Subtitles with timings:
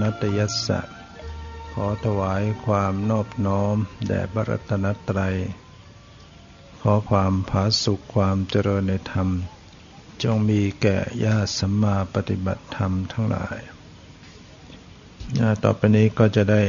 [0.00, 0.80] นัตยัตนตยัสสะ
[1.72, 5.36] ขอถวายความนอบน้อม แด่พระรัตนตรัย
[6.80, 9.28] ขอความผาสุขความเจริญในธรรม
[10.22, 13.58] จงมีแก่ญาติสัมมาปฏิบัติธรรมทั้งหลาย
[15.62, 16.62] ต่อไปนี้ก็จะได้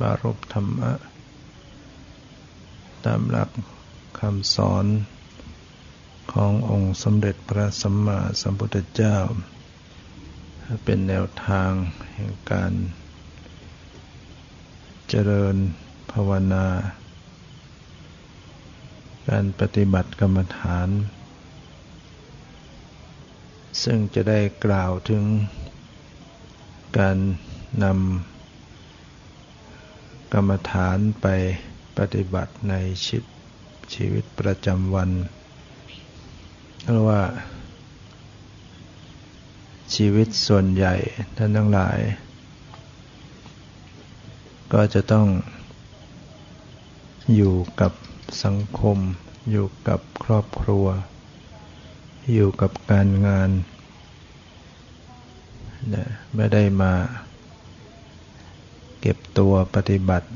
[0.00, 0.92] บารบธรรมะ
[3.04, 3.50] ตามหลัก
[4.18, 4.86] คำสอน
[6.32, 9.16] ขององค์สมเด็จพระสัมมาสัมพุทธเจ้า
[10.84, 11.72] เป็นแนวทาง
[12.14, 12.72] แห่งการ
[15.08, 15.56] เจริญ
[16.10, 16.66] ภาวนา
[19.28, 20.88] การปฏิบัติกรรมฐาน
[23.82, 25.24] ซึ่งจะได้กล่าวถึง
[26.98, 27.18] การ
[27.84, 31.26] นำกรรมฐานไป
[31.98, 33.24] ปฏิบัติในชีวิต
[33.94, 35.10] ชีวิตประจำวัน
[36.82, 37.22] เพราะว่า
[39.94, 40.94] ชีวิตส่วนใหญ่
[41.36, 41.98] ท่านทั้งหลาย
[44.72, 45.26] ก็จะต้อง
[47.34, 47.92] อยู่กับ
[48.44, 48.98] สังคม
[49.50, 50.86] อยู่กับครอบครัว
[52.32, 53.50] อยู่กับการงาน
[56.34, 56.92] ไม่ได้มา
[59.00, 60.28] เก็บตัวปฏิบัติ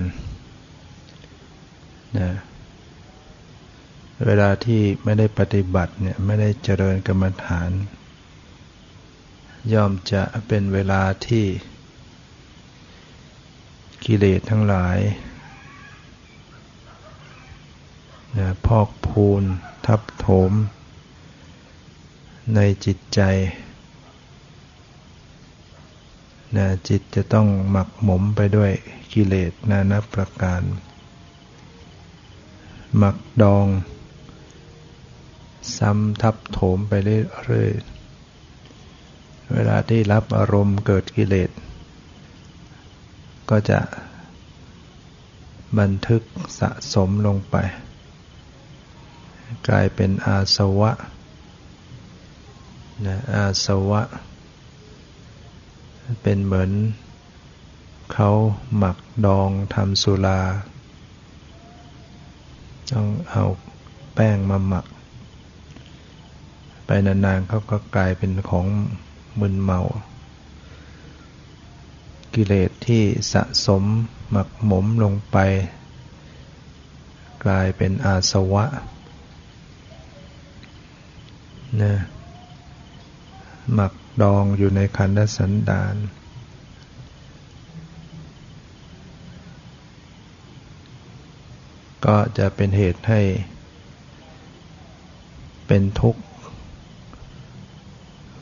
[2.18, 2.30] นะ
[4.26, 7.70] เวลาที่ไม่ได้ปฏิบัติเนี่ยไม่ได้เจริญกรรมฐาน
[9.74, 11.46] ย่อมจะเป็นเวลาที่
[14.06, 14.98] กิเลสทั้งหลาย
[18.38, 19.44] นะพอกพูน
[19.86, 20.52] ทับถม
[22.56, 23.22] ในจิตใจ
[26.58, 28.72] นะจิตจะต้องหมักหมมไปด้วย
[29.14, 30.62] กิเลสนานับประการ
[32.98, 33.68] หมักดอง
[35.78, 37.99] ซ้ำทับโถมไปเรื่อยๆ
[39.54, 41.50] เวลาที่รับอารมณ์เกิดกิเลส
[43.50, 43.80] ก็จะ
[45.80, 46.22] บันทึก
[46.60, 47.56] สะสมลงไป
[49.68, 50.92] กลายเป็นอาสวะ
[53.06, 54.02] นะอาสวะ
[56.22, 56.72] เป็นเหมือน
[58.14, 58.30] เขา
[58.78, 60.42] หมักดองทำสุรา
[62.92, 63.44] ต้องเอา
[64.16, 64.86] แป้งมาหมัก
[66.86, 68.68] ไปนานๆเขาก็กลายเป็นของ
[69.40, 69.80] มึนเมา
[72.34, 73.04] กิเลสที่
[73.34, 73.84] สะสม
[74.32, 75.38] หมักหมมลงไป
[77.44, 78.66] กลายเป็นอาสวะ
[81.82, 81.96] นะ
[83.74, 85.96] หมักดองอยู่ในคันธสันดาน
[92.06, 93.22] ก็จะเป็นเหตุให้
[95.68, 96.22] เป็นทุกข์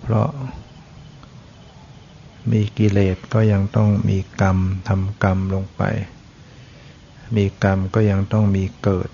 [0.02, 0.30] เพราะ
[2.52, 4.58] มีกิเลสก็ยังต้องมีกรรม
[4.88, 5.84] ทำกรรมลงไป
[7.36, 9.10] มีกรรมก็ยังต้องมีเกิด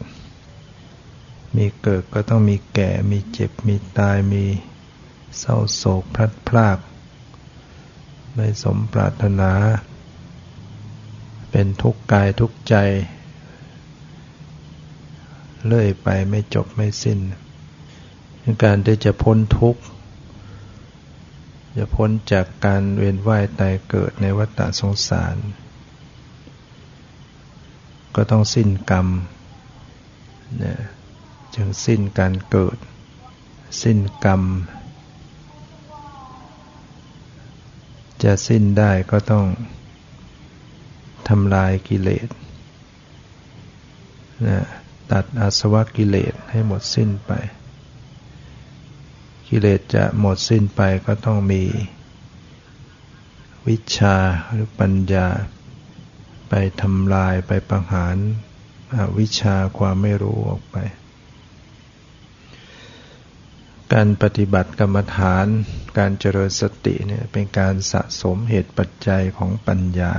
[1.57, 4.45] มีเกิดก็ต้องมีแก่ มีเจ็บ มีตาย มี
[5.39, 6.79] เศร้าโศกพลัดพราก
[8.35, 9.51] ไม่สมปรารถนา
[11.51, 12.75] เป็นทุกข์กายทุกข์ใจ
[15.65, 17.19] เลื่อยไปไม่จบไม่สิ้น
[18.63, 19.81] การที่จะพ้นทุกข์
[21.77, 25.35] จะพ้นจากการเวียนว่ายตายเกิดในวัฏสงสาร
[28.15, 29.07] ก็ต้องสิ้นกรรม
[30.63, 30.75] นะ
[31.55, 32.77] จึงสิ้นการเกิด
[33.83, 34.41] สิ้นกรรม
[38.23, 39.45] จะสิ้นได้ก็ต้อง
[41.29, 42.27] ทำลายกิเลส
[44.47, 44.59] นะ
[45.11, 47.31] ตัดอาสวะกิเลสให้หมดสิ้นไป
[49.55, 51.63] กิเลสจะหมดสิ้นไปก็ต้องมี
[53.67, 54.17] วิชา
[54.51, 55.27] หรือปัญญา
[56.49, 58.15] ไปทำลายไปประหาร
[59.19, 60.77] วิชาความไม่รู้ออกไป
[63.93, 65.45] การปฏิบัติกรรมฐาน
[65.97, 70.13] การเจริญสติเนี่ยเป็นการสะสมเหตุปัจจัยของปัญญา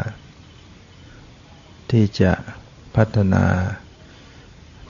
[1.91, 2.33] ที่จะ
[2.97, 3.47] พัฒนา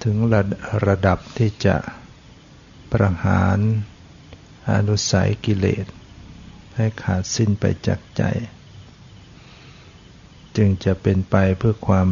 [0.03, 0.43] ถึงระ
[0.87, 1.77] ระดับที่จะ
[2.93, 3.59] ประหาร
[4.71, 5.87] อนุสัยกิเลส
[6.77, 8.23] ให้ขาดสิ้นไปจากใจ
[10.57, 12.09] จึงจะเป็นไปเพื่อความ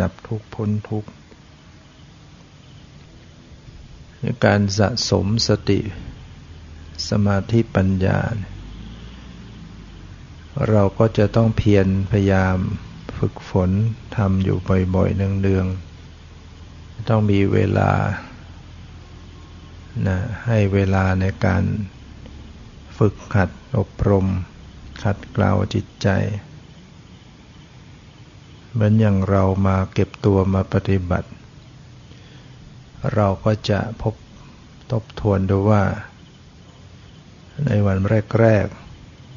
[0.00, 1.10] ดับทุกข์พ้นทุกข์
[4.44, 5.80] การสะสมสติ
[7.08, 8.18] สมาธิปัญญา
[10.70, 12.56] เราก็จะต้องเพียรพยายาม
[13.18, 13.70] ฝึกฝน
[14.16, 14.58] ทำอยู่
[14.94, 17.90] บ่อยๆเนืองๆต้องมีเวลา
[20.06, 21.64] นะให้เวลาในการ
[22.98, 24.26] ฝึกขัดอบรม
[25.02, 26.08] ขัดเกลาจิตใจ
[28.72, 31.28] เหมือนอย่างเรามาเก็บตัวมาปฏิบัติ
[33.14, 34.14] เราก็จะพบ
[34.90, 35.84] ทบทวนดูว่า
[37.66, 37.98] ในวัน
[38.40, 38.66] แรก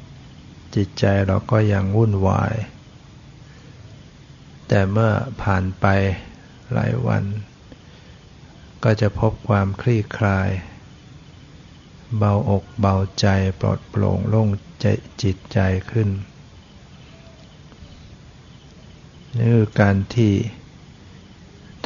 [0.02, 2.54] ๆ จิตใจเราก็ยังวุ่นวาย
[4.68, 5.12] แต่เมื่อ
[5.42, 5.86] ผ่านไป
[6.72, 7.24] หลายวัน
[8.84, 10.50] ก็จะพบความคลี่คลาย
[12.18, 13.26] เบาอกเบาใจ
[13.60, 14.48] ปลอดโปร่งโล่ง
[14.80, 14.86] ใจ
[15.22, 15.58] จิตใจ
[15.90, 16.08] ขึ้น
[19.36, 20.32] นี่คือการที่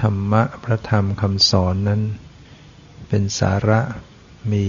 [0.01, 2.03] ธรรมะพระธรรมคำสอนนั้น
[3.09, 3.81] เป็นสาระ
[4.53, 4.67] มี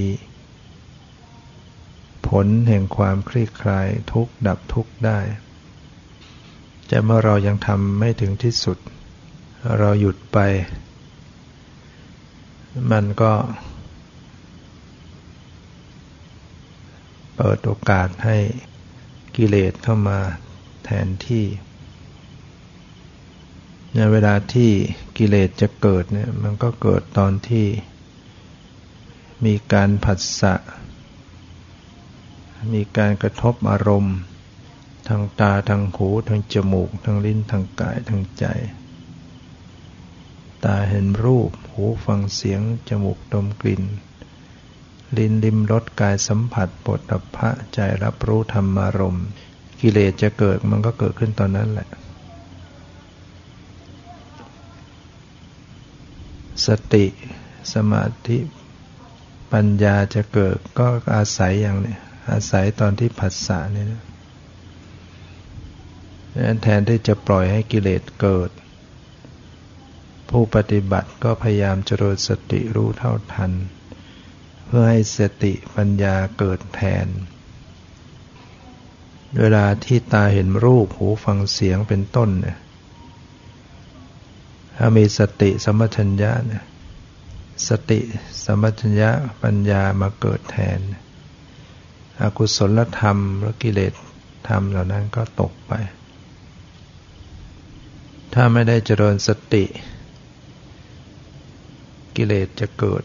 [2.27, 5.19] ผลแห่งความคลี่คลายทุกดับทุกได้
[6.87, 8.77] แต่เมื่อเรายังทำไม่ถึงที่สุด
[9.79, 10.37] เราหยุดไป
[12.91, 13.33] มันก็
[17.35, 18.37] เปิดโอกาสให้
[19.35, 20.19] กิเลสเข้ามา
[20.85, 21.45] แทนที่
[23.95, 24.71] ในเวลาที่
[25.17, 27.67] กิเลสจะเกิดเนี่ยมันก็เกิดตอนที่
[29.45, 30.55] มีการผัสสะ
[32.73, 34.17] มีการกระทบอารมณ์
[35.07, 38.45] ทางตาทางหูทางจมูก ทางลิ้นทางกายทางใจ
[40.63, 43.83] ตาเห็นรูป หูฟังเสียง จมูกดมกลิ่น
[45.17, 49.27] ลิ้นลิ้มรสกายสัมผัสปดอัพะใจรับรู้ธรรมารมณ์
[49.81, 51.89] กิเลสจะเกิดมันก็เกิดขึ้นตอนนั้นแหละ
[56.65, 57.05] สติ
[57.73, 58.37] สมาธิ
[59.51, 61.95] ปัญญาจะเกิดก็อาศัยอย่างนี้
[62.31, 64.01] อาศัยตอนที่ผัสสะนี่นะ
[66.63, 68.49] แทนที่จะปล่อยให้กิเลสเกิด
[70.33, 73.51] ผู้ปฏิบัติก็พยายามเจริญสติรู้เท่าทัน
[74.65, 77.07] เพื่อให้สติปัญญาเกิดแทน
[79.39, 82.57] เวลาที่ตาเห็นรูปหูฟังเสียงเป็นต้นเนี่ย
[84.77, 86.63] ถ้ามีสติสมัชัญญะเนี่ย
[87.67, 87.99] สติ
[88.45, 89.09] สมัชัญญะ
[89.43, 90.79] ปัญญามาเกิดแทน
[92.21, 93.93] อกุศลธรรมและกิเลส
[94.47, 95.71] ธรรมเหล่านั้นก็ตกไป
[98.33, 99.65] ถ้าไม่ได้เจริญสติ
[102.15, 103.03] กิเลสจะเกิด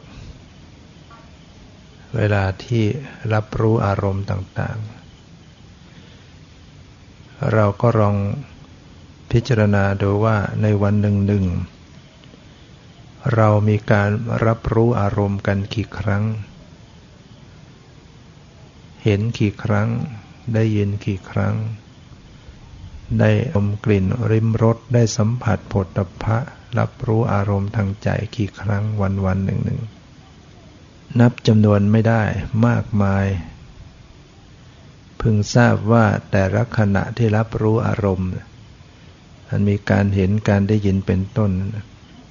[2.17, 2.85] เวลาที่
[3.33, 4.99] รับรู้อารมณ์ต่าง ๆ
[7.53, 8.17] เราก็ลอง
[9.31, 11.45] พิจารณาดูว่าในวันหนึ่งหนึ่ง
[13.35, 14.11] เรามีการ
[14.45, 16.25] รับรู้อารมณ์กันกี่ครั้ง
[19.05, 19.89] เห็นกี่ครั้ง
[20.55, 21.55] ได้ยินกี่ครั้ง
[23.21, 26.39] ได้อมกลิ่นริมรสได้สัมผัสผลตภะ
[26.79, 29.81] รับรู้อารมณ์ทางใจกี่ครั้งวันวันหนึ่งหนึ่ง
[31.21, 32.23] นับจำนวนไม่ได้
[32.67, 33.27] มากมาย
[35.21, 38.31] พึงทราบว่าแต่ละขณะที่รับรู้อารมณ์
[39.49, 41.51] มันมีการเห็นการได้ยินเป็นต้น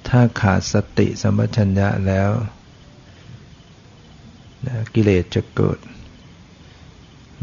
[0.08, 2.30] ถ้าขาดสติสมัชัญญะแล้ว
[4.94, 5.78] กิเลสจะเกิด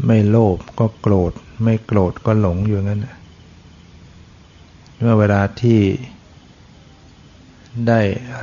[0.06, 1.32] ไม่โลภก็โกรธ
[1.64, 3.06] ไม่โกรธก็หลงอยู่งั้น
[4.98, 5.80] เมื่อเวลาที่
[7.88, 8.00] ได้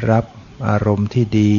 [0.09, 0.25] รับ
[0.67, 1.53] อารมณ์ที่ดี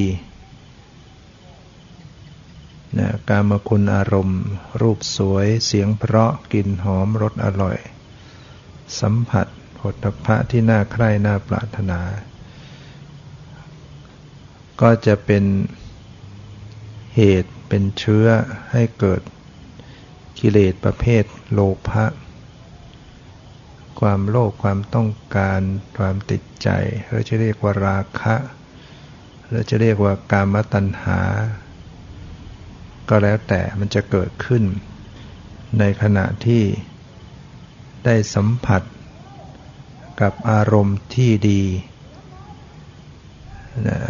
[2.99, 4.43] นะการมคุณอารมณ์
[4.81, 7.79] รูปสวยเสียงเพราะกลิ่นหอมรสอร่อย
[9.01, 9.47] สัมผัส
[9.79, 12.01] ผลพระที่น่าใคร่น่าปรารถนา
[14.81, 15.45] ก็จะเป็น
[17.17, 18.27] เหตุเป็นเชื้อ
[18.73, 19.23] ให้เกิด
[20.39, 22.05] กิเลสประเภทโลภะ
[24.01, 25.61] ความโลภความต้องการ
[25.99, 26.69] ความติดใจ
[27.11, 28.35] เราจะเรียกว่าราคะ
[29.51, 31.21] เราจะเรียกว่ากามตัณหา
[33.09, 34.65] ก็แล้วแต่มันจะเกิดขึ้น
[35.79, 36.63] ในขณะที่
[38.05, 38.83] ได้สัมผัส
[40.21, 41.63] กับอารมณ์ที่ดี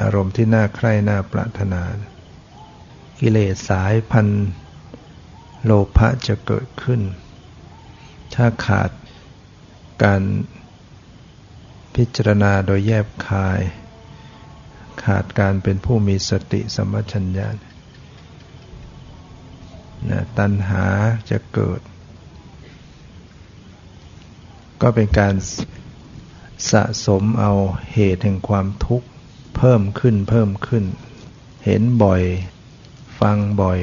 [0.02, 1.82] อารมณ์ที่น่าใคร่น่าปรารถนา
[3.20, 4.26] กิเลสสายพัน
[5.64, 7.00] โลภะจะเกิดขึ้น
[8.34, 8.90] ถ้าขาด
[10.02, 10.22] การ
[11.94, 13.60] พิจารณาโดยแยบคาย
[15.02, 17.48] ขาดการเป็นผู้มีสติสมัชัญญา
[20.10, 20.84] นะตัณหา
[21.30, 21.80] จะเกิด
[24.82, 25.34] ก็เป็นการ
[26.70, 27.52] สะสมเอา
[27.92, 29.08] เหตุแห่งความทุกข์
[29.56, 30.84] เพิ่มขึ้นเพิ่มขึ้น
[31.64, 32.22] เห็นบ่อย
[33.20, 33.80] ฟังบ่อย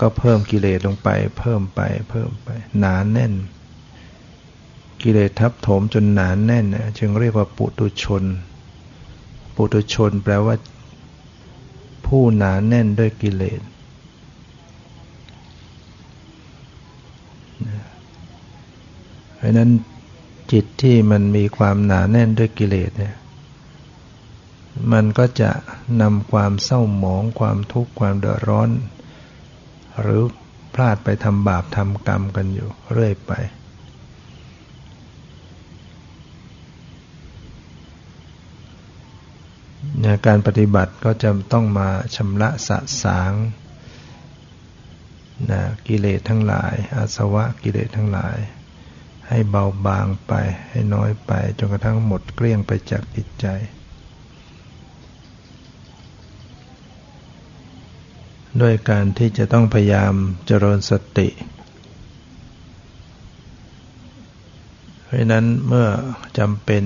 [0.00, 2.48] ก็เพิ่มกิเลสลงไป เพิ่มไปเพิ่มไป
[2.78, 3.34] หนานแน่น
[5.02, 6.64] กิเลสทับถมจนหนานแน่น
[6.98, 8.24] จึงเรียกว่าปุตุชน
[9.54, 10.54] ปุตุชนแปลว่า
[12.06, 13.60] ผู้หนานแน่นด้วยกิเลส
[19.36, 19.70] เพราะนั้น
[20.52, 23.16] จิตที่มันมีความหนาแน่นด้วยกิเลสเนี่ย
[24.92, 25.50] มันก็จะ
[26.00, 28.70] นำความเศร้าหมองความทุกข์ความเดือดร้อน
[30.00, 30.22] หรือ
[30.74, 39.77] พลาดไปทำบาปทำกรรมกันอยู่เรื่อยไปนะ
[40.26, 43.32] การปฏิบัติก็จะต้องมาชำระสะสาง
[45.50, 48.38] นะกิเลสทั้งหลาย อาสวะกิเลสทั้งหลาย
[49.28, 50.32] ให้เบาบางไป
[50.70, 53.46] ให้น้อยไปจนกระทั่งหมดเกลี้ยงไปจากจิตใจ
[58.60, 60.14] ด้วยการที่จะต้องพยายาม
[60.46, 61.28] เจริญสติ
[65.02, 65.88] เพราะนั้นเมื่อ
[66.38, 66.84] จำเป็น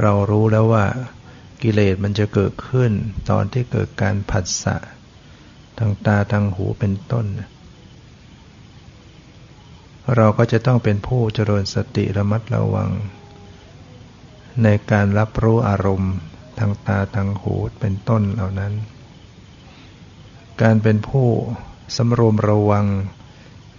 [0.00, 0.86] เรารู้แล้วว่า
[1.62, 2.92] กิเลสมันจะเกิดขึ้น
[3.30, 4.76] ตอนที่เกิดการผัสสะ
[5.78, 7.26] ทางตาทางหูเป็นต้น
[10.16, 12.90] เราก็จะต้องเป็นผู้เจริญสติระมัดระวัง
[14.62, 16.14] ในการรับรู้อารมณ์
[16.58, 18.72] ทางตาทางหูเป็นต้นเหล่านั้น
[20.62, 21.28] การเป็นผู้
[21.96, 22.86] สำรวมระวัง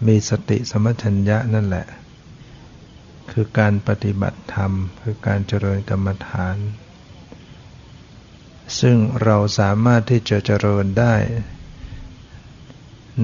[0.08, 1.86] มีสติสมัชัญญะนั่นแหละ
[3.32, 4.72] คือการปฏิบัติธรรม
[5.02, 6.58] คือการเจริญกรรมฐาน
[8.80, 11.16] ซึ่งเราสามารถที่จะเจริญได้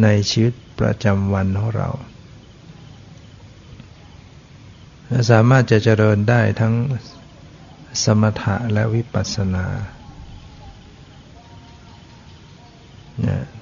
[0.01, 1.89] ในชีวิตประจำวันของเรา
[5.31, 6.73] สามารถจะเจริญได้ทั้ง
[8.03, 9.65] สมถะและวิปัสสนา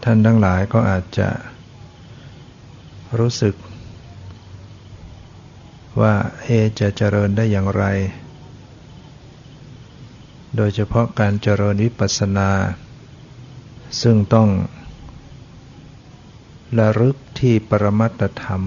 [0.04, 1.30] ท่านทั้งหลายก็อาจจะ
[3.20, 3.56] รู้สึก
[6.02, 6.48] ว่าเอ
[6.80, 7.84] จะเจริญได้อย่างไร
[10.56, 12.50] โดยเฉพาะการเจริญวิปัสสนา
[14.02, 14.50] ซึ่งต้อง
[16.80, 18.64] ระลึกที่ปรมัตธรรม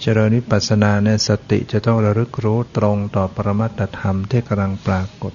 [0.00, 5.32] เจริญวิปัสสนาในสติจะต้องระลึกรู้ตรงต่อปรมัตธรรมที่กำลังปรากฏ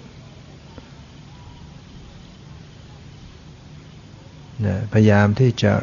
[4.92, 5.74] พยายามที่จะ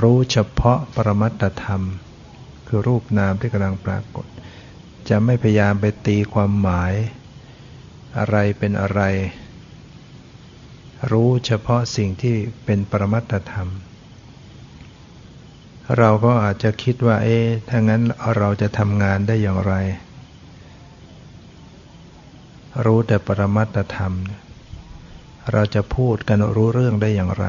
[0.00, 1.82] รู้เฉพาะปรมัตธรรม
[2.66, 4.26] คือรูปนามที่กำลังปรากฏ
[5.08, 6.92] จะไม่พยายามไปตีความหมาย
[8.18, 9.00] อะไรเป็นอะไร
[11.10, 13.68] รู้เฉพาะสิ่งที่เป็นปรมัตธรรม
[15.98, 18.02] เราก็อาจจะคิดว่า เอ๊ะถ้างั้น
[18.36, 19.74] เราจะทำงานได้อย่างไร
[22.84, 24.14] รู้แต่ปรมัตธรรม
[25.52, 27.46] เราจะพูดกันรู้เรื่องได้อย่างไร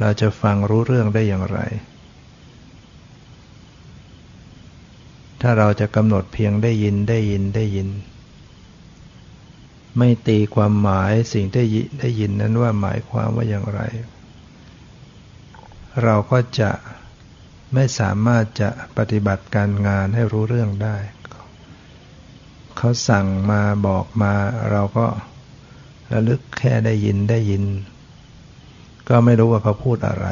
[0.00, 1.58] เราจะฟังรู้เรื่องได้อย่างไร
[5.40, 7.88] ถ้าเราจะกำหนดเพียงได้ยินได้ยินได้ยิน
[9.98, 11.64] ไม่ตีความหมายสิ่งที่
[12.00, 13.80] ได้ยินนั้นว่าหมายความว่าอย่างไร
[16.02, 16.70] เราก็จะ
[17.74, 20.96] ไม่สามารถจะปฏิบัติการงานให้รู้เรื่องได้
[22.76, 24.32] เขาสั่งมาบอกมา
[24.70, 25.06] เราก็
[26.12, 27.64] ระลึกแค่ได้ยินได้ยิน
[29.08, 30.26] ก็ไม่รู้ว่าเขาพูดอะไร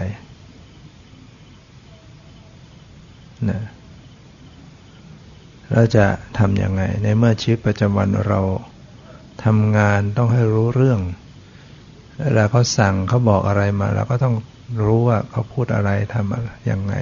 [3.51, 3.61] นะ
[5.73, 6.07] เราจะ
[6.39, 8.41] ทำยังไง ในเมื่อชีวิตประจำวันเรา
[9.45, 11.01] ทำงานต้องให้รู้เรื่อง
[12.21, 14.37] เวลาเขาสั่งเขาบอกอะไรมาเราก็ต้อง
[14.85, 16.95] รู้ว่าเขาพูดอะไรทำอะไรยังไง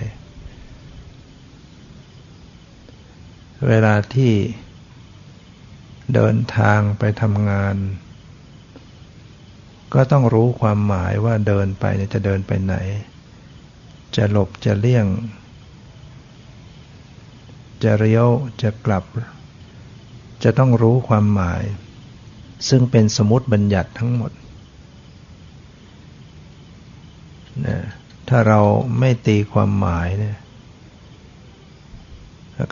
[3.68, 4.32] เวลาที่
[6.14, 7.76] เดินทางไปทำงาน
[9.94, 12.74] ก็ต้องรู้ความหมายว่าเดินไปจะเดินไปไหน
[14.16, 15.06] จะหลบจะเลี่ยง
[17.82, 18.26] จะเลี้ยว
[18.62, 19.04] จะกลับ
[20.42, 21.62] จะต้องรู้ความหมาย
[22.68, 24.32] ซึ่งเป็นสมมติบัญญัติทั้งหมด
[27.66, 27.78] นะ
[28.28, 28.60] ถ้าเรา
[28.98, 30.36] ไม่ตีความหมายเนี่ย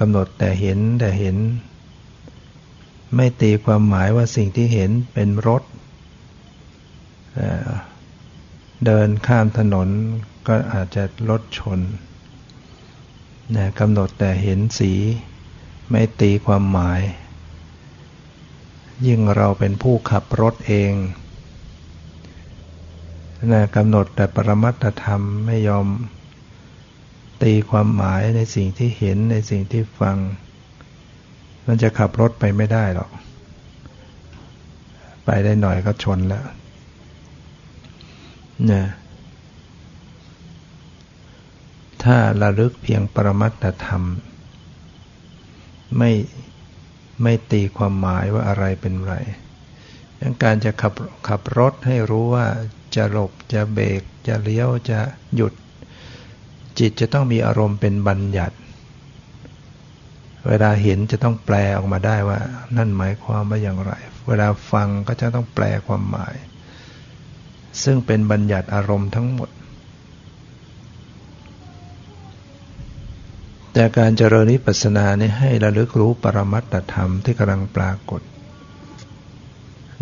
[0.00, 1.36] กำหนดแต่เห็นแต่เห็น
[3.16, 5.62] ไม่ตีความหมายว่าสิ่งที่เห็นเป็นรถ
[8.86, 9.88] เดินข้ามถนน
[10.46, 11.80] ก็อาจจะรถชน
[13.52, 14.92] นะกำหนดแต่เห็นสี
[15.90, 17.00] ไม่ตีความหมาย
[19.06, 20.92] ยิ่งเราเป็นผู้ขับรถเอง
[23.52, 25.86] นะกำหนดแต่ปรมัตธรรมไม่ยอม
[27.42, 30.16] ตีความหมายในสิ่งที่เห็นในสิ่งที่ฟัง
[31.66, 33.10] มันจะขับรถไปไม่ได้หรอก
[35.24, 36.44] ไปได้หน่อยก็ชนแล้ว
[38.70, 38.84] นะ
[42.04, 44.02] ถ้าระลึกเพียงปรมัตธรรม
[45.98, 46.12] ไม่
[47.22, 49.14] ไม่ตีความหมายว่าอะไรเป็นไร
[50.42, 50.92] การจะขับ
[51.28, 52.46] ขับรถให้รู้ว่า
[52.96, 55.00] จะหลบจะเบรกจะเลี้ยวจะ
[55.36, 55.52] หยุด
[56.78, 58.56] จิตจะต้องมีอารมณ์เป็นบัญญัติ
[60.48, 62.40] เวลาเห็นจะต้องแปลออกมาได้ว่า
[62.76, 63.92] นั่นหมายความว่าอย่างไร
[64.26, 66.34] เวลาฟังก็จะต้องแปลความหมาย
[67.82, 69.50] ซึ่งเป็นบัญญัติอารมณ์ทั้งหมด
[73.76, 78.22] แต่การเจริญนิพพานานี่ให้ระลึกรู้ปรมัตตธรรมที่กำลังปรากฏ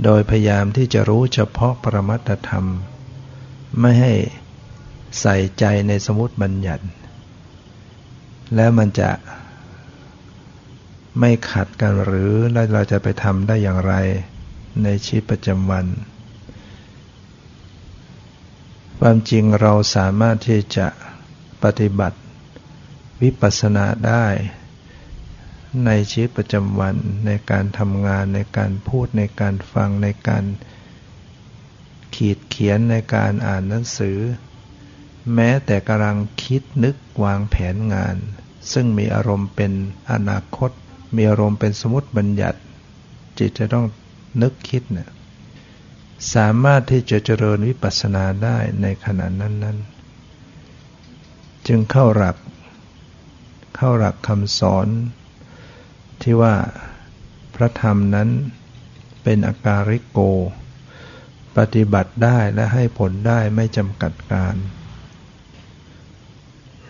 [0.04, 2.66] โดยพยายามที่จะรู้เฉพาะปรมัตธรรม
[3.80, 4.12] ไม่ให้
[5.20, 6.85] ใส่ใจในสมุติบัญญัติ
[8.54, 9.11] แล้วมันจะ
[11.20, 12.32] ไม่ขัดกันหรือ
[12.72, 13.94] เราจะไปทำได้อย่างไร
[14.82, 15.87] ในชีวิตประจำวัน
[18.98, 20.87] ความจริงเราสามารถที่จะ
[21.64, 22.18] ปฏิบัติ
[23.20, 24.27] วิปัสสนาได้
[25.87, 26.96] ในชีวิตประจำวัน
[27.27, 30.44] ในการทำงานในการพูดในการฟังในการ
[32.14, 34.18] ขีดเขียนในการอ่านหนังสือ
[35.35, 38.16] แม้แต่กำลังคิดนึกวางแผนงาน
[38.72, 39.72] ซึ่งมีอารมณ์เป็น
[40.11, 40.70] อนาคต
[41.16, 42.59] มีอารมณ์เป็นสมมติบัญญัติ
[43.38, 43.87] จิตจะต้อง
[44.42, 45.11] นึกคิดเนี่ย
[46.35, 49.79] สามารถที่จะเจริญวิปัสสนาได้ในขณะนั้น
[50.53, 52.37] ๆ จึงเข้าหลัก
[53.76, 54.88] เข้าหลักคำสอน
[56.22, 56.54] ที่ว่า
[57.54, 58.28] พระธรรมนั้น
[59.22, 60.18] เป็นอาการิโก
[61.56, 64.54] ปฏิบัติได้และให้ผลได้ไม่จำกัดการ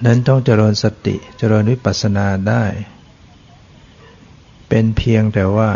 [0.04, 2.64] นั้นต้องเจริญสติเจริญวิปัสสนาได้
[4.68, 5.70] เป็นเพียงแต่ว่า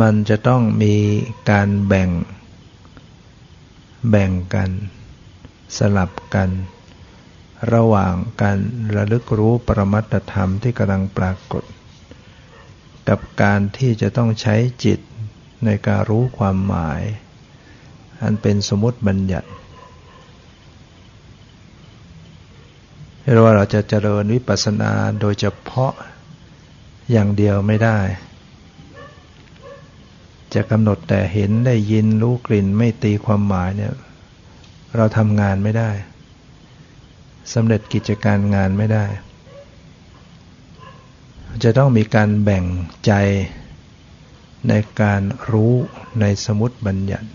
[0.00, 0.96] มันจะต้องมี
[1.50, 2.10] การแบ่ง
[4.10, 4.70] แบ่งกัน
[5.76, 6.50] สลับกัน
[7.72, 8.58] ระหว่างการ
[8.96, 11.64] ระลึกรู้ปรมัตธรรมที่กำลังปรากฏ
[13.08, 15.00] กับการที่จะต้องใช้จิต
[15.64, 17.02] ในการรู้ความหมาย
[18.22, 19.48] อันเป็นสมมติบัญญัติ
[23.20, 25.92] เรียกว่าเราจะเจริญวิปัสสนาโดยเฉพาะ
[27.10, 27.98] อย่างเดียวไม่ได้
[30.54, 33.94] จะกำหนดแต่เห็นได้ยินรู้กลิ่นไม่ตีความหมายเนี่ย
[34.96, 35.90] เราทำงานไม่ได้
[37.52, 39.06] สำเร็จกิจการงานไม่ได้
[41.62, 42.64] จะต้องมีการแบ่ง
[43.06, 43.12] ใจ
[44.68, 45.72] ในการรู้
[46.20, 47.28] ในสมุติบัญญัติ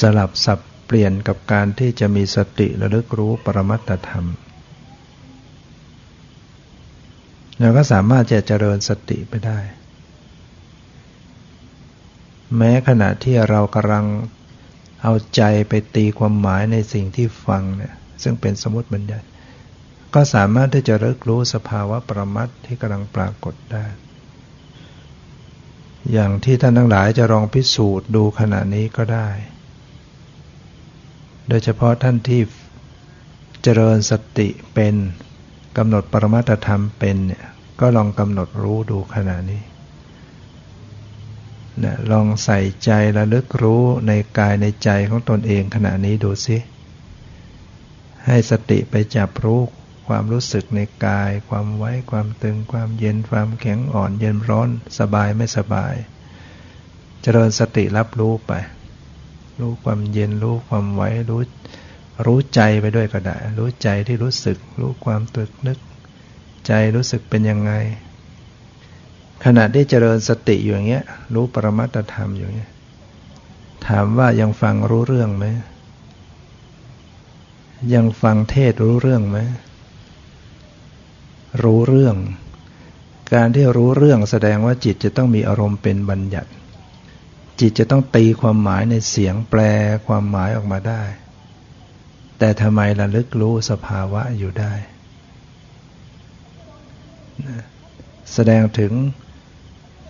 [0.00, 4.26] สลับสับเปลี่ยนกับการที่จะมีสติระลึกรู้ปรมัตธรรม
[7.58, 9.58] เราก็สามารถจะเจริญสติไปได้
[12.56, 14.06] แม้ขณะที่เรากำลัง
[15.02, 19.26] เอาใจไปตีความหมายในสิ่งที่ฟังเนี่ย ซึ่งเป็นสมมติบัญญัติ
[20.14, 23.86] ก็สามารถที่จะรึกรู้สภาวะประมัดที่กำลังปรากฏได้
[26.12, 29.28] อย่างที่ท่านทั้งหลายจะลองพิสูจน์ดูขณะนี้ก็ได้
[31.48, 32.42] โดยเฉพาะท่านที่
[33.62, 34.94] เจริญสติเป็น
[35.76, 37.44] กำหนดปรมัตธรรมเป็นเนี่ย
[37.80, 39.62] ก็ลองกำหนดรู้ดูขณะนี้
[41.84, 46.56] นะลองใส่ใจระลึกรู้ในกายในใจของตนเองขณะนี้ดูสิ
[48.26, 49.60] ให้สติไปจับรู้
[50.08, 55.94] ความรู้สึกในกาย ความไว้ความตึง ความเย็นความแข็งอ่อนเย็นร้อน สบายไม่สบาย
[57.22, 58.52] เจริญสติรับรู้ไป
[59.60, 61.42] รู้ความเย็นรู้ความไหวรู้
[62.26, 65.78] รู้ใจไปด้วยก็ได้ รู้ใจที่รู้สึก รู้ความตึกนึก
[66.66, 67.72] ใจรู้สึกเป็นยังไง
[69.44, 72.72] ขณะที่เจริญสติอยู่อย่างเงี้ย รู้ปรมัตธรรมอยู่เงี้ย
[73.86, 75.44] ถามว่ายังฟังรู้เรื่องไหม
[77.94, 79.38] ยังฟังเทศรู้เรื่องไหม
[81.62, 82.16] รู้เรื่อง
[83.34, 86.50] การที่รู้เรื่องแสดงว่าจิตจะต้องมีอารมณ์เป็นบัญญัติ
[87.60, 89.60] จิตจะต้องตีความหมายในเสียงแปล
[90.06, 91.02] ความหมายออกมาได้
[92.38, 94.74] แต่ทำไมระลึกรู้สภาวะอยู่ได้
[98.32, 98.92] แสดงถึง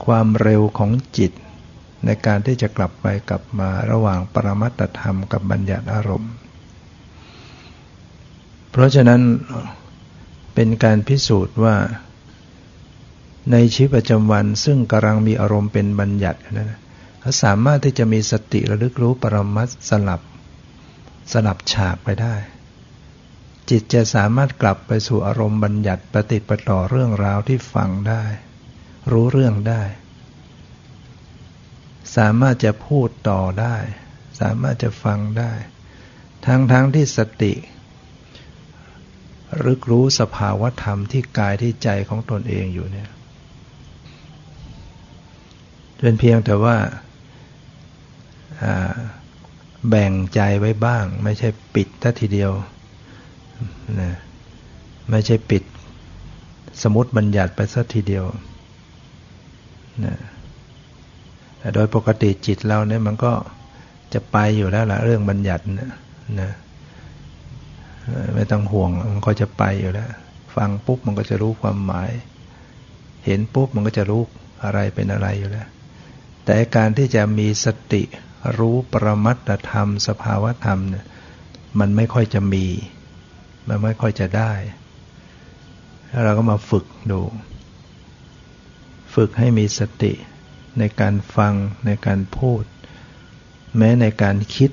[0.05, 1.33] ความเร็วของจิต
[2.05, 6.33] ในการที่จะกลับไปกลับมาระหว่างปรมัตธรรมกับบัญญัติอารมณ์
[8.77, 9.23] เพราะฉะนั้น
[10.55, 11.77] เป็นการพิสูจน์ว่า
[13.53, 16.79] ในชีวิตประจำวันซึ่งกำลังมีอารมณ์เป็นบัญญัตินะ
[17.21, 20.21] เขาสามารถที่จะมีสติระลึกรู้ปรมัตสลับ
[21.33, 22.35] สลับฉากไปได้
[23.71, 28.25] จิตจะสามารถกลับไปสู่อารมณ์บัญญัติปฏิปต่อเรื่องราวที่ฟังได้
[29.13, 29.83] รู้เรื่องได้
[32.17, 33.77] สามารถจะพูดต่อได้
[34.41, 35.53] สามารถจะฟังได้
[36.47, 37.55] ทั้งทั้งที่สติ
[39.65, 43.09] รึกรู้สภาวธรรมที่กายที่ใจของตนเองอยู่เนี่ย
[45.99, 46.77] เป็นเพียงแต่ว่า
[49.89, 52.51] แบ่งใจไว้บ้าง ไม่ใช่ปิดทัทีเดียว
[54.01, 54.13] นะ
[55.11, 55.63] ไม่ใช่ปิด
[56.83, 58.25] สมุติบัญญัติไปสัทีเดียว
[60.05, 60.17] นะ
[61.59, 63.33] แต่โดยปกติจิตเราเนี่ยมันก็
[64.15, 65.91] จะไปอยู่แล้วละเรื่องบัญญัตินะ
[66.41, 66.51] นะ
[68.35, 70.11] ไม่ต้องห่วงมันก็จะไปอยู่แล้ว
[70.57, 72.11] ฟังปุ๊บมันก็จะรู้ความหมาย
[73.25, 74.23] เห็นปุ๊บมันก็จะรู้
[74.65, 75.69] อะไรเป็นอะไรอยู่แล้ว
[76.45, 78.03] แต่การที่จะมีสติ
[78.59, 81.05] รู้ปรมัตธรรม สภาวธรรมเนี่ย
[81.81, 82.67] มันไม่ค่อยจะมี
[83.69, 84.53] มันไม่ค่อยจะได้
[86.09, 87.21] แล้วเราก็มาฝึกดู
[89.15, 90.13] ฝึกให้มีสติ
[90.79, 91.55] ในการฟัง
[91.87, 92.63] ในการพูด
[93.77, 94.71] แม้ในการคิด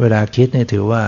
[0.00, 1.04] เวลาคิดเนี่ยถือว่า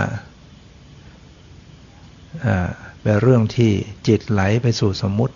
[3.01, 3.71] เป็นเรื่องที่
[4.07, 5.35] จิตไหลไปสู่สมมติ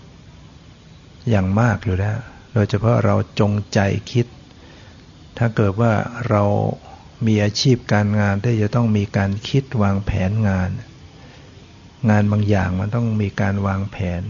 [1.30, 2.18] อย่างมากอยู่แล้ว
[2.54, 3.80] โดยเฉพาะเราจงใจ
[4.12, 4.26] คิด
[5.38, 5.94] ถ้าเกิดว่า
[6.30, 6.44] เรา
[7.28, 10.70] มีอาชีพการงานที่จะต้องมีการคิดวางแผนงาน
[12.10, 14.22] งานบางอย่างมันต้องมีการวางแผน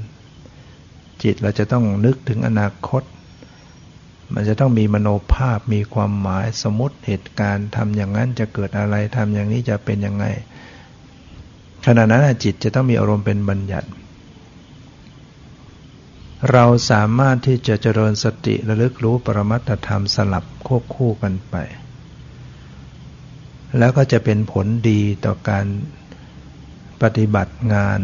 [1.23, 3.03] จิตเราจะต้องนึกถึงอนาคต
[4.33, 10.25] มันจะต้องมีมโนภาพมีความหมายสมมติเหตุการณ์ทำอย่างนั้นจะเกิดอะไรทำอย่างนี้จะเป็นยังไง
[11.85, 13.89] ขณะนั้นจิตจะต้องมีอารมณ์เป็นบัญญัติ
[16.51, 21.55] เราสามารถที่จะเจริญสติระลึกรู้ปรมัตธรรมสลับควบคู่กันไป
[23.77, 25.65] แล้วก็จะเป็นผลดีต่อการ
[27.01, 28.01] ปฏิบัติงาน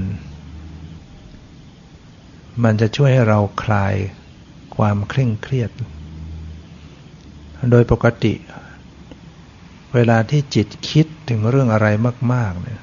[2.64, 3.96] มันจะช่วยให้เราคลาย
[4.76, 5.72] ความเคร่งเครียด
[7.72, 8.34] โดยปกติ
[9.94, 11.88] เวลาที่จิตคิดถึงเรื่องอะไร
[12.34, 12.82] มาก ๆ เนี่ย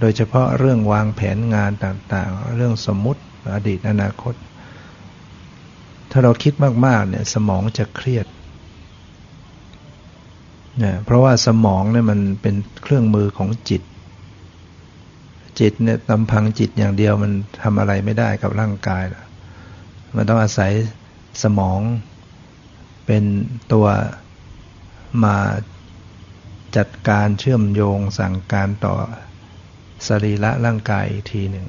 [0.00, 3.22] โดยเฉพาะเรื่องวางแผนงานต่างๆ เรื่องสมมุติ
[3.54, 4.34] อดีตอนาคต
[6.10, 6.52] ถ้าเราคิด
[6.86, 8.26] มาก ๆ เนี่ย สมองจะเครียด
[10.78, 13.82] เนี่ยเพราะว่าสมองเนี่ยมันเป็นเครื่องมือของจิต
[15.60, 19.04] จิตเนี่ยลำพังจิตอย่างเดียวมันทำอะไรไม่ได้กับร่างกาย
[20.16, 20.72] มันต้องอาศัย
[21.42, 21.80] สมอง
[23.12, 23.28] เป็น
[23.72, 23.86] ตัว
[25.24, 25.36] มา
[26.76, 28.94] จัดการเชื่อมโยงสั่งการต่อ
[30.06, 31.66] สรีระร่างกายอีกทีหนึ่ง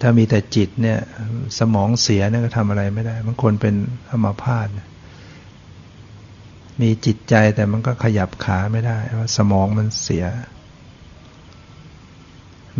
[0.00, 0.98] ถ้ามีแต่จิตเนี่ย
[1.58, 3.74] สมองเสียเนี่ยก็ทำอะไรไม่ได้บางคนเป็น
[4.10, 4.68] อัมาพาต
[6.80, 10.24] มีจิตใจแต่มันก็ขยับขาไม่ได้ว่าสมองมันเสีย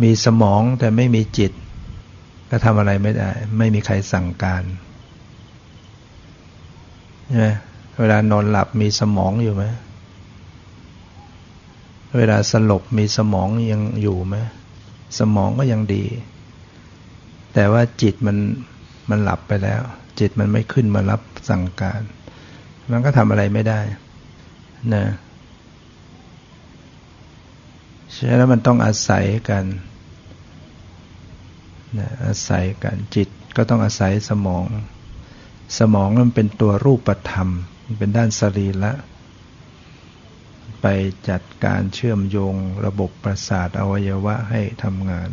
[0.03, 1.51] มีสมองแต่ไม่มีจิต
[2.49, 4.63] ก็ทำอะไรไม่ได้ ไม่มีใครสั่งการ
[7.99, 9.63] เวลานอนหลับมีสมองอยู่ไหม
[12.17, 14.35] เวลาสลบมีสมองยังอยู่ไหม
[15.19, 16.05] สมองก็ยังดี
[17.53, 18.37] แต่ว่าจิตมัน
[19.09, 19.81] มันหลับไปแล้ว
[20.19, 22.01] จิตมันไม่ขึ้นมารับสั่งการ
[22.91, 23.81] มันก็ทำอะไรไม่ได้
[24.93, 25.05] นะ
[28.15, 29.65] ฉะนั้นมันต้องอาศัยกัน
[31.99, 34.63] นะอาศัยกันจิตก็ต้องอาศัยสมอง
[35.77, 37.49] สมองมันเป็นตัวรูปธรรม
[37.85, 38.93] มันเป็นด้านสรีระ
[40.81, 40.87] ไป
[41.29, 45.29] จัดการเชื่อมโยงระบบประสาทอวัยวะให้ทำงาน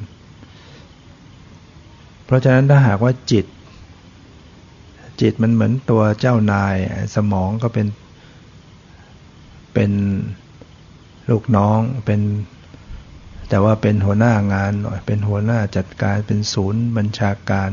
[2.24, 3.46] เพราะฉะนั้นถ้าหากว่าจิต
[5.20, 6.76] จิตมันเหมือนตัวเจ้านาย
[7.14, 7.86] สมองก็เป็น
[9.74, 9.92] เป็น
[11.30, 12.20] ลูกน้องเป็น
[13.48, 17.70] แต่ว่าเป็นหัวหน้างานหน่อยเป็นหัวหน้าจัดการเป็นศูนย์บัญชาการ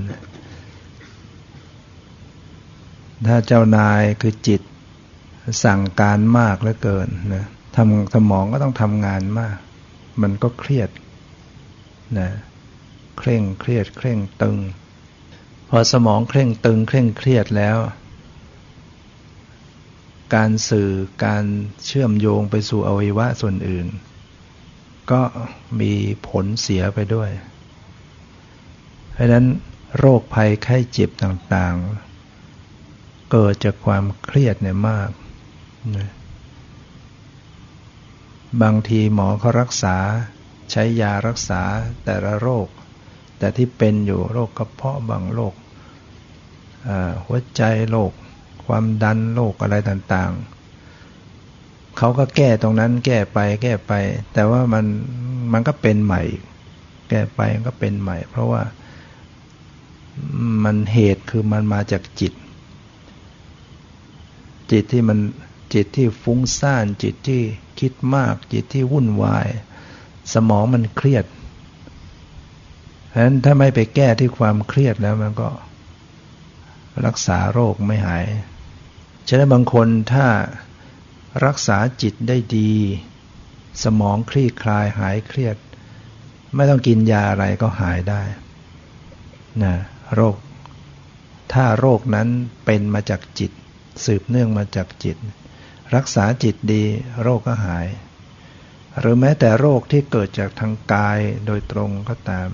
[3.26, 4.62] ถ้าเจ้านายคือจิต
[5.64, 9.58] สั่งการมากเหลือเกินนะทำสมองก็ต้องทำงานมาก
[10.22, 10.90] มันก็เครียด
[12.20, 12.30] นะ
[13.18, 14.58] เคร่งเครียด เคร่งตึง
[15.70, 17.78] พอสมองเคร่งตึง เคร่งเครียดแล้ว
[20.36, 20.90] การสื่อ
[21.26, 21.44] การ
[21.86, 23.88] เชื่อมโยงไปสู่อวัยวะส่วนอื่น
[25.12, 25.22] ก็
[25.80, 25.94] มี
[26.28, 27.30] ผลเสียไปด้วย
[29.14, 29.46] เพราะนั้น
[29.98, 32.07] โรคภัยไข้เจ็บต่างๆ
[33.32, 35.10] เกิดจากความเครียดเนี่ยมาก
[35.98, 36.10] นะ
[38.62, 39.98] บางทีหมอเขารักษา
[40.72, 41.62] ใช้ยารักษา
[42.06, 42.68] แต่ละโรค
[43.38, 45.54] แต่ที่เป็นอยู่โรคกระเพาะบางโรค
[47.26, 47.62] หัวใจ
[47.92, 48.12] โรค
[48.66, 53.94] ความดันโรคอะไรต่างๆ เขาก็แก้ตรงนั้นแก้ไปแก้ไป
[54.34, 54.86] แต่ว่ามัน
[55.52, 56.22] มันก็เป็นใหม่
[57.10, 58.62] แก้ไปมันก็เป็นใหม่ เพราะว่า
[60.64, 62.34] มันเหตุคือมันมาจากจิต
[64.72, 65.20] จิตที่มัน
[65.74, 67.42] จิตที่ฟุ้งซ่านจิตที่
[67.80, 69.48] คิดมาก จิตที่วุ่นวาย
[70.34, 71.26] สมองมันเครียด
[73.12, 75.50] ฉะนั้นถ้าไม่ไปแก้ที่ความเครียดแล้วมันก็
[77.06, 78.26] รักษาโรคไม่หาย
[79.28, 80.28] ฉะนั้นบางคนถ้า
[81.46, 82.74] รักษาจิตได้ดี
[83.84, 85.58] สมองคลี่คลายหายเครียด
[86.56, 88.22] ไม่ต้องกินยาอะไรก็หายได้
[89.64, 89.76] นะ
[90.16, 90.38] โรค
[91.54, 92.28] ถ้าโรคนั้น
[92.66, 93.52] เป็นมาจากจิต
[94.06, 95.18] สืบเนื่องมาจากจิต
[95.96, 96.84] รักษาจิตดี
[97.22, 97.88] โรคก็หาย
[99.00, 102.50] หรือแม้แต่โรคที่เกิดจากทางกายโดยตรงก็ตาม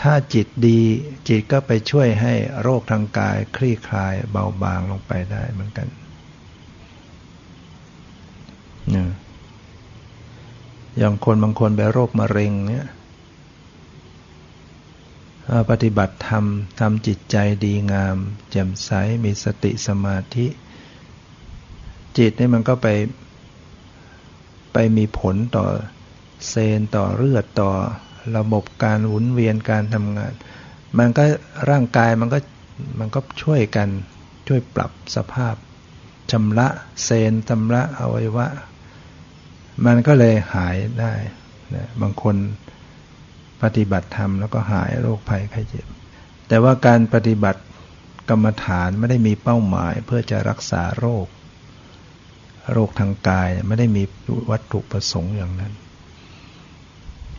[0.00, 0.80] ถ้าจิตดี
[1.28, 5.88] จิตก็ไปช่วยให้โรคทางกายคลี่คลายเบาบางลงไปได้เหมือนกัน
[10.98, 12.86] อย่างคนบางคนเป็นโรคมะเร็งเนี่ย
[15.70, 16.44] ปฏิบัติธรรม
[16.80, 18.16] ทำจิตใจดีงาม
[18.50, 18.90] แจ่มใส
[19.24, 20.46] มีสติสมาธิ
[22.18, 22.88] จิตนี่มันก็ไป
[24.72, 25.66] ไปมีผลต่อ
[26.48, 27.70] เซนต่อเลือดต่อ
[28.36, 30.32] ระบบการหมุนเวียนการทำงาน
[30.98, 31.24] มันก็
[31.70, 32.38] ร่างกายมันก็
[32.98, 33.88] มันก็ช่วยกัน
[34.48, 35.54] ช่วยปรับสภาพ
[36.30, 36.68] ชำระ
[37.04, 38.46] เซนชำระอวัยวะ
[39.86, 41.12] มันก็เลยหายได้
[41.74, 42.36] นะบางคน
[43.62, 45.86] ปฏิบัติธรรมแล้วก็หายโรคภัยไข้เจ็บ
[46.48, 47.62] แต่ว่าการปฏิบัติ
[48.28, 51.26] กรรมฐานไม่ได้มีเป้าหมายเพื่อจะรักษาโรค
[52.72, 54.02] โรคทางกายไม่ได้มี
[54.50, 55.72] วัตถุประสงค์อย่างนั้น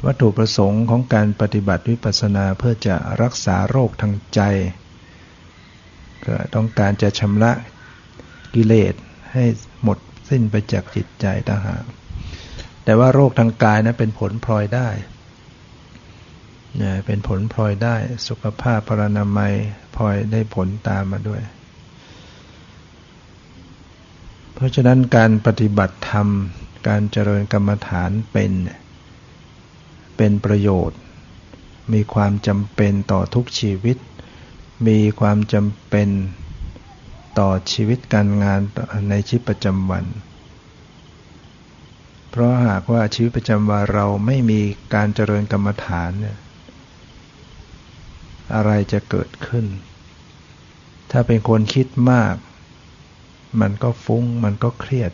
[0.06, 4.42] วัตถุประสงค์ของการปฏิบัติวิปัสสนาเพื่อจะรักษาโรคทางใจ
[6.26, 7.52] ก็ต้องการจะชำระ
[8.56, 8.94] กิเลส
[9.34, 9.46] ให้
[9.84, 9.98] หมด
[10.30, 11.84] สิ้นไปจากจิตใจต่างหาก
[12.84, 14.90] แต่ว่าโรคทางกายนะั้นเป็นผลพลอยได้
[17.06, 17.96] เป็นผลพลอยได้
[18.28, 19.54] สุขภาพพรณนามัย
[19.96, 21.42] พลอยได้ผลตามมาด้วย
[24.54, 26.28] เพราะฉะนั้นการปฏิบัติธรรม
[26.88, 28.52] การเจริญกรรมฐานเป็น
[30.18, 31.00] เป็นประโยชน์
[31.94, 33.98] มีความจำเป็นต่อทุกชีวิต
[34.88, 36.10] มีความจำเป็น
[37.40, 38.60] ต่อชีวิตการงาน
[39.10, 40.06] ในชีวิตประจำวัน
[42.30, 44.60] เพราะหากว่าชีวิตประจำวันเราไม่มี
[44.94, 46.38] การเจริญกรรมฐานเนี่ย
[48.56, 49.66] อะไรจะเกิดขึ้น
[51.12, 52.36] ถ้าเป็นคนคิดมาก
[53.62, 55.12] มันก็ฟุ้งมันก็เครียด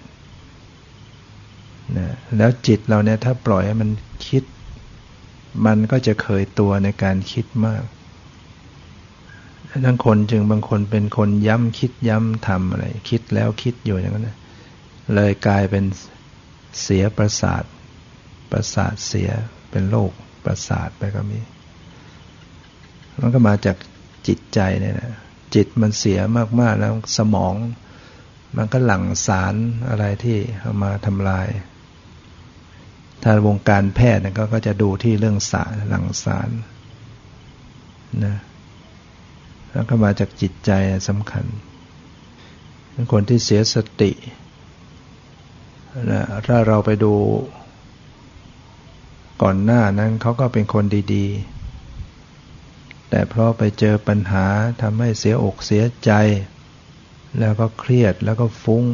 [1.97, 3.89] นะแล้วจิตเราเนี่ยถ้าปล่อยให้มัน
[4.27, 4.43] คิด
[5.65, 7.83] มันก็จะเคยตัวในการคิดมาก
[9.85, 14.29] ทั้งคนจึงบางคนเป็นคนย้ำคิดย้ำทำอะไร คิดแล้วคิดอยู่อย่างนั้น
[15.15, 15.85] เลยกลายเป็น
[16.81, 17.63] เสียประสาท
[18.51, 19.29] ประสาทเสีย
[19.69, 20.11] เป็นโรค
[20.45, 21.39] ประสาทไปก็มี
[23.19, 23.77] มันก็มาจาก
[24.27, 25.13] จิตใจเนี่ยนะ
[25.55, 26.19] จิตมันเสีย
[26.59, 27.53] มากๆแล้วสมอง
[28.57, 29.55] มันก็หลั่งสาร
[29.89, 31.47] อะไรที่เอามาทำลาย
[33.23, 36.49] ถ้าวงการแพทย์ก็ก็จะดูที่เรื่องสารหลั่งสาร
[38.25, 38.35] นะ
[39.71, 40.71] แล้วก็มาจากจิตใจ
[41.09, 41.45] สำคัญ
[43.11, 44.11] คนที่เสียสติ
[46.11, 47.13] นะถ้าเราไปดู
[49.41, 51.62] ก่อนหน้านั้นเขาก็เป็นคนดี ๆ
[53.15, 54.45] แต่เพราะไปเจอปัญหา
[54.81, 56.11] ทำให้เสียอกเสียใจ
[57.39, 58.85] แล้วก็เครียดแล้วก็ฟุง้ง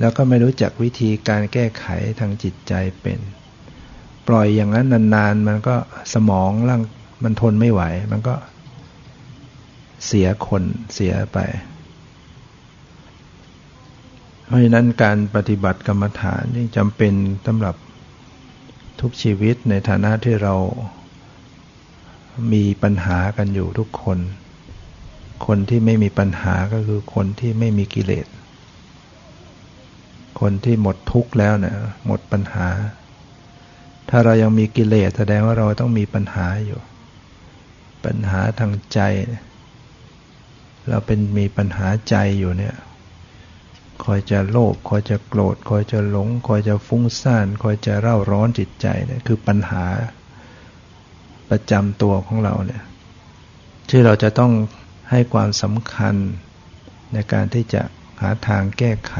[0.00, 1.86] แล้วก็ไม่รู้จักวิธีการแก้ไข
[2.20, 3.18] ทางจิตใจเป็น
[4.28, 5.76] ปล่อยอย่างนั้นนานๆ มันก็
[6.14, 6.82] สมองร่าง
[7.22, 8.34] มันทนไม่ไหว มันก็
[10.06, 10.62] เสียคน
[10.94, 11.38] เสียไป
[14.46, 17.12] เพราะฉะนั้นการปฏิบัติกรรมฐานยิ่งจำเป็น
[17.46, 17.76] สำหรับ
[19.00, 20.54] ทุกชีวิตในฐานะที่เรา
[22.52, 24.18] มีปัญหากันอยู่ทุกคน
[25.46, 28.26] คนที่ไม่มีปัญหาก็คือคนที่ไม่มีกิเลส
[30.40, 32.68] คนที่หมดทุกข์แล้วเนะี่ยหมดปัญหา
[34.08, 36.80] ถ้าเรายังมีกิเลสแสดงว่าเราต้องมีปัญหาอยู่
[38.04, 39.00] ปัญหาทางใจ
[40.88, 42.74] เราเป็นมีปัญหาใจอยู่เนี่ย
[44.04, 49.84] คอยจะโลภคอยจะโกรธ คอยจะหลง คอยจะฟุ้งซ่าน คอยจะเร่าร้อนจิตใจเนี่ยคือปัญหา
[51.50, 52.82] ประจำตัวของเราเนี่ย
[53.88, 54.52] ที่เราจะต้อง
[55.10, 56.14] ให้ความสำคัญ
[57.12, 57.82] ในการที่จะ
[58.20, 59.16] หาทางแก้ไข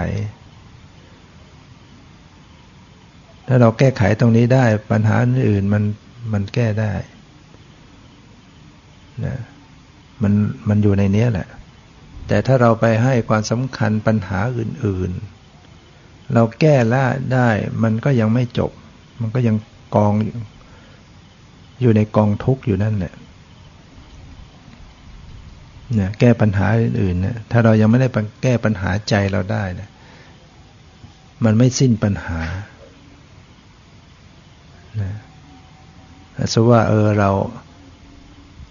[3.47, 5.17] ถ้าเราแก้ไขตรงนี้ได้ปัญหา
[5.49, 5.85] อื่นมัน
[6.33, 6.93] มันแก้ได้
[9.25, 9.37] นะ
[10.23, 10.33] มัน
[10.69, 11.49] มันอยู่ในนี้แหละ
[12.29, 15.11] แต่ถ้าเราไปให้ความสำคัญปัญหาอื่น
[15.73, 17.49] ๆ เราแก้ละได้
[17.83, 18.71] มันก็ยังไม่จบ
[19.21, 19.57] มันก็ยัง
[19.95, 20.13] กอง
[21.81, 23.15] อยู่ในกองทุกข์อยู่นั่นแหละ
[25.95, 28.09] เนี่ยแก้ปัญหาอื่นๆเนี่ยถ้าเรายังไม่ได้
[28.43, 29.91] แก้ปัญหาใจเราได้นะ
[31.45, 32.41] มันไม่สิ้นปัญหา
[35.03, 35.13] นะ
[36.53, 37.31] สมว่าเออเรา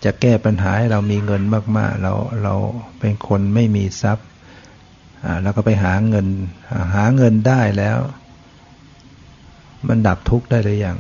[0.03, 1.41] จะแก้ปัญหาให้เรามีเงิน
[1.77, 2.13] มาก ๆ เรา
[2.43, 2.53] เรา
[2.99, 4.27] เป็นคนไม่มีทรัพย์
[5.43, 6.27] แล้วก็ไปหาเงิน
[6.95, 7.97] หาเงินได้แล้ว
[9.87, 10.97] มันดับทุกข์ได้หรือยัง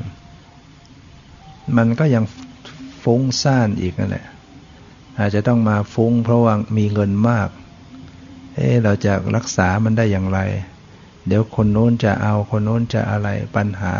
[1.77, 2.23] มันก็ยัง
[3.03, 4.25] ฟุ้งซ่านอีกนั่นแหละ
[5.19, 7.49] อาจจะต้องมาฟุ้งเพราะว่ามีเงินมาก
[8.55, 10.39] เอ๊เราจะรักษามันได้อย่างไร
[11.27, 13.93] เดี๋ยวคนโน้นจะเอาคนโน้นจะอะไรปัญหา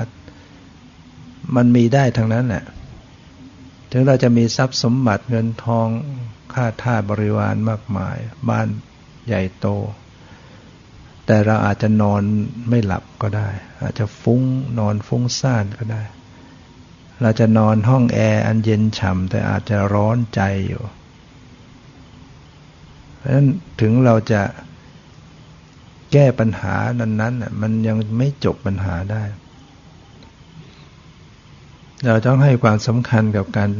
[1.55, 2.65] มันมีได้ทั้งนั้นแหละ
[3.91, 5.87] ถึงเราจะมีทรัพย์สมบัติเงินทอง
[6.53, 8.17] ค่าท่าบริวารมากมาย
[8.49, 8.67] บ้าน
[9.27, 9.67] ใหญ่โต
[11.25, 12.21] แต่เราอาจจะนอน
[12.69, 13.49] ไม่หลับก็ได้
[13.81, 14.41] อาจจะฟุ้ง
[14.79, 16.03] นอนฟุ้งซ่านก็ได้
[17.21, 20.83] เราจะนอนห้องแอร์อันเย็นฉ่ำแต่อาจจะร้อนใจอยู่
[23.17, 23.47] เพราะฉะนั้น
[23.81, 24.41] ถึงเราจะ
[26.11, 29.23] แก้ปัญหานั้นๆมันยังไม่จบปัญหาได้
[32.05, 33.71] เราต้องให้ความสำคัญกับการ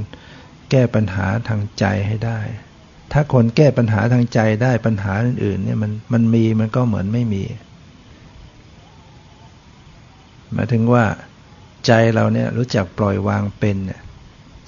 [0.71, 2.39] แก้ปัญหาทางใจให้ได้
[3.11, 7.43] ถ้าคนแก้ปัญหาทางใจได้ปัญหาอื่นๆเนี่ยมันมันมีมันก็เหมือนไม่มี
[10.53, 11.05] หมายถึงว่า
[11.85, 14.01] ใจเราเนี่ยรู้จักปล่อยวางเป็นเนี่ย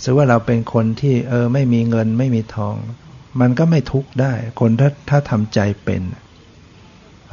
[0.04, 2.76] สมว่าเราเป็นคนที่เออไม่มีเงินไม่มีทอง
[3.42, 6.02] มันก็ไม่ทุกข์ได้ คนถ้าถ้าทำใจเป็น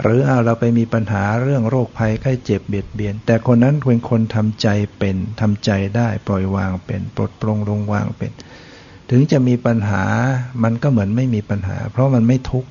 [0.03, 4.69] หรือเอาเราไปมีปัญหาเรื่องโรคภัยไข้เจ็บเบียดเบียน แต่คนนั้นเป็นคนทำใจ
[4.99, 8.31] เป็นทำใจได้ปล่อยวางเป็น ปลดปลงลงวางเป็น
[9.11, 10.05] ถึงจะมีปัญหา
[10.63, 12.71] มันก็เหมือนไม่มีปัญหา เพราะมันไม่ทุกข์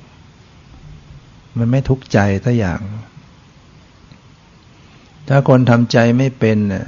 [1.58, 2.82] มันไม่ทุกข์ใจถ้าอย่าง
[5.30, 6.86] ถ้าคนทำใจไม่เป็นเนี่ย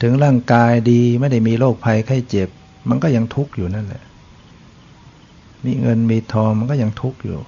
[0.00, 2.48] ถึงร่างกายดีไม่ได้มีโรคภัยไข้เจ็บ
[2.88, 4.02] มันก็ยังทุกข์อยู่นั่นแหละ
[5.64, 7.40] มีเงินมีทองมันก็ยังทุกข์อยู่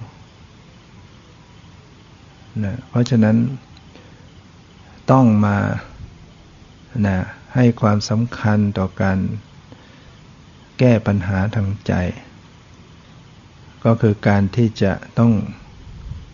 [2.63, 3.37] นะเพราะฉะนั้น
[5.11, 5.57] ต้องมา
[7.07, 7.17] นะ
[7.55, 9.17] ให้ความสำคัญต่อการ
[10.79, 11.93] แก้ปัญหาทางใจ
[13.85, 15.33] ก็คือการที่จะต้อง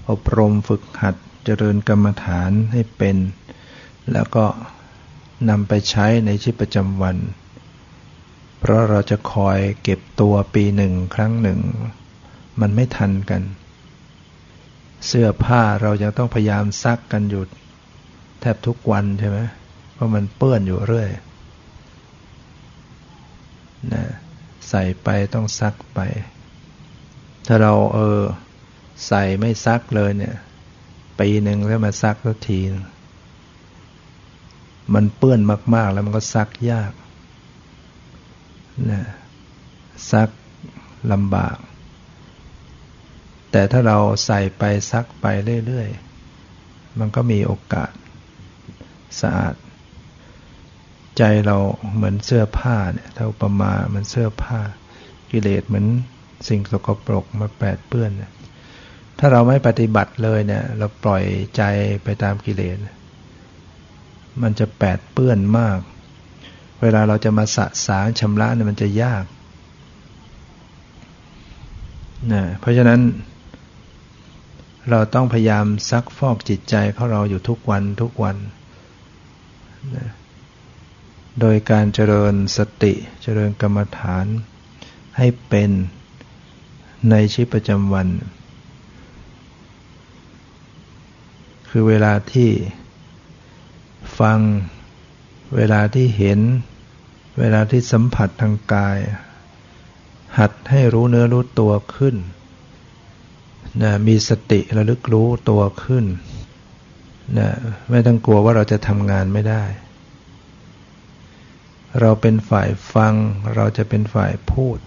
[0.10, 3.18] อบรมฝึกหัดเจริญกรรมฐานให้เป็น
[4.14, 4.46] แล้วก็
[5.50, 7.18] นำไปใช้ในชีวิตประจำวัน
[8.60, 11.60] เพราะเราจะคอยเก็บตัวปีหนึ่งครั้งหนึ่ง
[12.62, 13.42] มันไม่ทันกัน
[15.08, 17.44] เสื้อผ้าเรายังต้องพยายามซักกันอยู่
[18.42, 19.40] แทบทุกวันใช่ไหม
[19.94, 21.10] เพราะมันเปื้อนอยู่เรื่อย
[23.94, 24.04] นะ
[24.70, 26.00] ใส่ไปต้องซักไป
[27.48, 28.22] ถ้าเราเออ
[29.08, 30.36] ใส่ไม่ซักเลยเนี่ย
[31.20, 32.86] ปีหนึ่งแล้วมาซักสักทีนึง
[34.94, 35.40] มันเปื้อน
[35.76, 36.92] มาก ๆ แล้วมันก็ซักยาก
[38.92, 39.04] นะ
[40.12, 40.30] ซัก
[41.12, 41.58] ลำบาก
[43.52, 45.26] แต่ถ้าเราใส่ไปซักไป
[45.66, 45.88] เรื่อย
[46.44, 47.92] ๆ มันก็มีโอกาส
[49.22, 49.56] สะอาด
[51.18, 51.58] ใจเรา
[51.96, 54.60] เหมือนเสื้อผ้าเนี่ยถ้าอุปมาเหมือนเสื้อผ้า
[55.32, 55.88] กิเลสเหมือน
[56.48, 58.32] สิ่งสกปรกมาแปดเปื้อนเนี่ย
[59.20, 61.24] ถ้าเราไม่ปฏิบัติเลยเนี่ย เราปล่อย
[61.58, 61.64] ใจ
[62.04, 62.78] ไปตามกิเลส
[64.42, 65.80] มันจะแปดเปื้อนมาก
[66.82, 69.26] เวลาเราจะมาสะสางชำระเนี่ยมันจะยาก
[72.34, 73.02] นะเพราะฉะนั้น
[74.90, 78.38] เราต้องพยายามซักฟอกจิตใจของเราอยู่ทุกวันทุกวัน
[79.96, 80.08] นะ
[81.40, 84.26] โดยการเจริญสติเจริญกรรมฐาน
[85.18, 85.72] ให้เป็น
[87.10, 88.08] ในชีวิตประจำวัน
[91.70, 92.50] คือเวลาที่
[94.20, 94.40] ฟัง
[95.56, 96.40] เวลาที่เห็น
[97.40, 98.98] เวลาที่สัมผัสทางกาย
[100.38, 102.16] หัดให้รู้เนื้อรู้ตัวขึ้น
[103.82, 106.06] นะมีสติระลึกรู้ตัวขึ้น
[107.38, 107.50] นะ
[107.90, 109.64] ไม่ต้องกลัวว่าเราจะทำงานไม่ได้
[112.02, 113.14] เราเป็นฝ่ายฟัง
[113.56, 114.80] เราจะเป็นฝ่ายพูด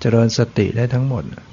[0.00, 1.44] เจริญสติได้ทั้งหมดนะ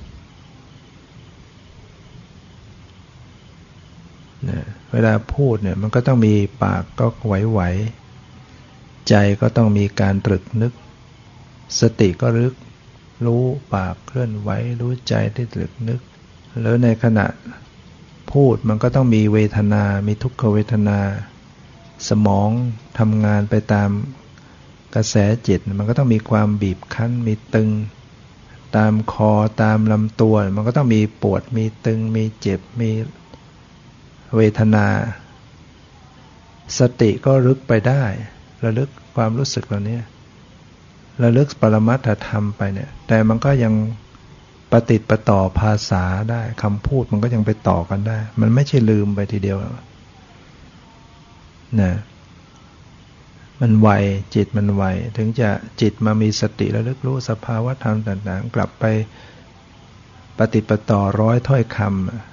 [4.92, 6.34] เวลาพูดเนี่ยมันก็ต้องมี
[6.64, 10.74] ปากก็ไหวๆ ใจก็ต้องมีการตรึกนึก
[11.80, 12.54] สติก็รึก
[13.26, 14.50] รู้ปากเคลื่อนไหว
[14.82, 16.00] รู้ใจที่ตรึกนึก
[16.62, 17.26] แล้วในขณะ
[18.32, 21.00] พูดมันก็ต้องมีเวทนา มีทุกขเวทนา
[22.10, 22.50] สมอง
[23.00, 23.90] ทำงานไปตาม
[24.96, 25.16] กระแส
[25.48, 27.70] จิต มันก็ต้องมีความบีบคั้น มีตึง
[28.78, 29.32] ตามคอ
[29.62, 32.90] ตามลำตัว มันก็ต้องมีปวด มีตึง มีเจ็บ มี
[34.36, 34.86] เวทนา
[36.80, 38.04] สติก็ลึกไปได้
[38.64, 40.00] ระลึกความรู้สึกเหล่านี้
[41.24, 43.74] ระลึกปรมัตถธรรมไปเนี่ย แต่มันก็ยัง
[44.72, 49.58] ปฏิติประต่อภาษาได้คำพูดมันก็ยังไปต่อกันได้ มันไม่ใช่ลืมไปทีเดียว
[51.82, 51.94] นะ
[53.62, 53.90] มันไว
[54.36, 54.84] จิตมันไว
[55.18, 55.50] ถึงจะ
[55.82, 58.86] จิตมามีสติระลึกรู้สภาวะธรรมต่าง ๆ กลับไป
[60.38, 62.29] ปฏิปต่อร้อยถ้อยคำ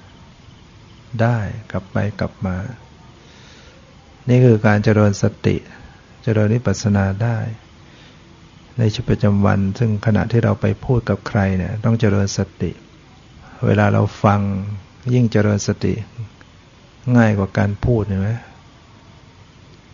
[1.22, 1.38] ได้
[1.70, 2.56] กลับไปกลับมา
[4.28, 5.56] นี่คือการเจริญสติ
[6.22, 7.38] เจริญนิพพานาได้
[8.78, 12.70] ในชีวิตประจำวัน ซึ่งขณะที่เราไปพูดกับใครเนี่ยต้องเจริญสติ
[13.66, 14.40] เวลาเราฟัง
[15.14, 15.94] ยิ่งเจริญสติ
[17.16, 18.30] ง่ายกว่าการพูดเห็นไหม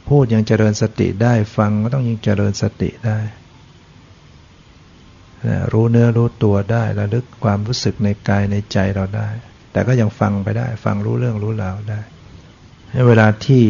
[0.08, 3.18] พูดยังเจริญสติได้ฟังก็ต้องยิ่งเจริญสติได้
[5.72, 9.28] รู้เนื้อรู้ตัวได้ระลึกความรู้สึกในกายในใจเราได้
[9.72, 12.00] แต่ก็ยังฟังไปได้ ฟังรู้เรื่องรู้ราวได้
[13.06, 13.64] เวลาที่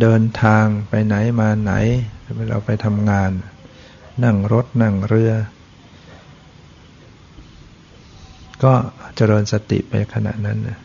[0.00, 1.72] เดินทางไปไหนมาไหน
[2.48, 3.30] เราไปทำงาน
[4.24, 5.32] นั่งรถนั่งเรือ
[8.64, 8.74] ก็
[9.16, 10.78] เจริญสติไปขณะนั้นนะ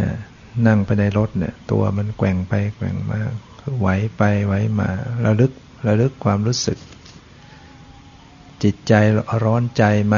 [0.00, 0.10] นะ
[0.66, 3.18] นั่งไปในรถเนี่ย ตัวมันแกว่งไปแกว่งมา
[3.80, 4.88] ไหวไปไหวมา
[5.24, 5.52] ระลึก
[5.86, 6.78] ระลึกความรู้สึก
[8.64, 8.94] จิตใจ
[9.44, 10.16] ร้อนใจไหม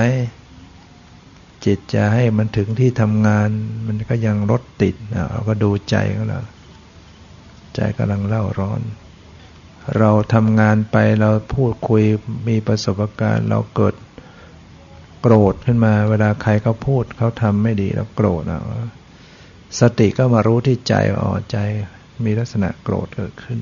[1.64, 3.48] จิตจะให้มันถึงที่ทำงาน
[3.86, 4.94] มันก็ยังรถติด
[5.30, 6.40] เราก็ดูใจของเรา
[7.74, 8.80] ใจกำลังเล่าร้อน
[9.98, 12.02] เราทำงานไปเราพูดคุย
[12.48, 13.94] มีประสบการณ์เราเกิด
[15.20, 18.60] โกรธขึ้นมา เวลาใครเขาพูดเขาทำไม่ดีเราโกรธอะ
[19.80, 21.58] สติก็มารู้ที่ใจอ๋อใจ
[22.24, 23.60] มีลักษณะโกรธเกิดขึ้น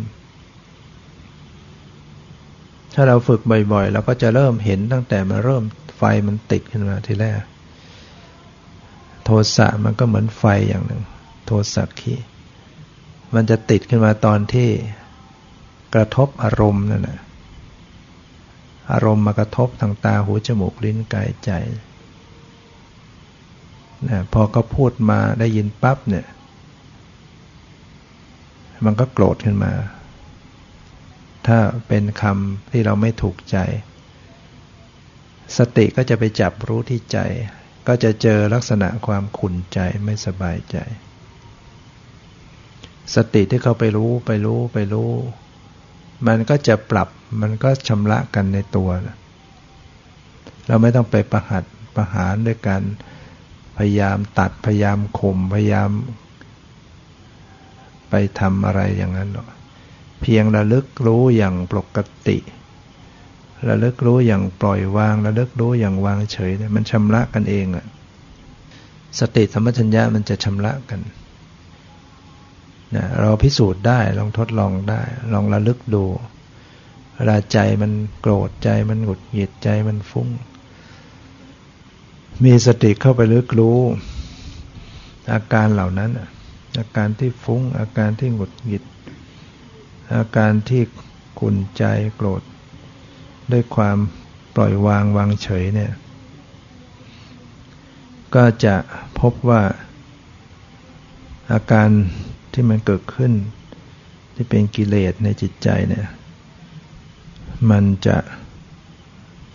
[2.94, 3.40] ถ้าเราฝึก
[3.72, 5.64] บ่อยๆเราก็จะเริ่มเห็นตั้งแต่มาเริ่ม
[5.96, 7.40] ไฟมันติดขึ้นมาทีแรก
[9.24, 11.02] โทสะมันก็เหมือนไฟอย่างหนึ่ง
[11.46, 12.14] โทสะขี
[13.34, 14.70] มันจะติดขึ้นมาตอนที่
[15.94, 17.18] กระทบอารมณ์นั่นแหละ
[18.92, 21.50] อารมณ์มากระทบทางตาหูจมูกลิ้นกายใจ
[24.08, 26.26] นะพอเขาพูดมาได้ยินปั๊บเนี่ย
[28.84, 29.72] มันก็โกรธขึ้นมา
[31.46, 33.58] ถ้าเป็นคำที่เราไม่ถูกใจ
[35.58, 37.18] สติก็จะไปจับรู้ที่ใจ
[37.88, 40.76] ก็จะเจอลักษณะความขุ่นใจไม่สบายใจ
[43.14, 45.10] สติที่เขาไปรู้ไปรู้ไปรู้
[46.26, 47.08] มันก็จะปรับ
[47.40, 48.90] มันก็ชำระกันในตัว
[50.66, 51.64] เราไม่ต้องไปประหัด
[51.96, 52.82] ประหารด้วยการ
[53.76, 55.90] พยายามตัดพยายามข่มพยายาม
[58.10, 59.48] ไปทำอะไรอย่างนั้นหรอก
[60.26, 62.38] เพียงระลึกรู้อย่างปกติ
[63.68, 67.86] ระลึกรู้อย่างปล่อยวาง ระลึกรู้อย่างวางเฉยเนี่ยมันชำระกันเองอะ
[69.18, 71.00] สติธรรมชัญญะมันจะชำระกัน
[72.96, 75.02] นะเราพิสูจน์ได้ลองทดลองได้
[75.32, 76.04] ลองระลึกดู
[77.14, 80.28] เวลาใจมันโกรธใจมันหงุดหงิดใจมันฟุ้ง
[82.44, 83.78] มีสติเข้าไปลึกรู้
[85.32, 86.10] อาการเหล่านั้น
[86.78, 88.84] อาการที่ฟุ้งอาการที่หงุดหงิด
[90.12, 90.82] อาการที่
[91.40, 91.84] ขุนใจ
[92.16, 92.42] โกรธ
[93.52, 93.98] ด้วยความ
[94.56, 95.92] ปล่อยวางวางเฉยเนี่ย
[98.34, 98.76] ก็จะ
[99.20, 99.62] พบว่า
[101.52, 101.88] อาการ
[102.52, 103.32] ที่มันเกิดขึ้น
[104.34, 106.06] ที่เป็นกิเลสในจิตใจเนี่ย
[107.70, 108.18] มันจะ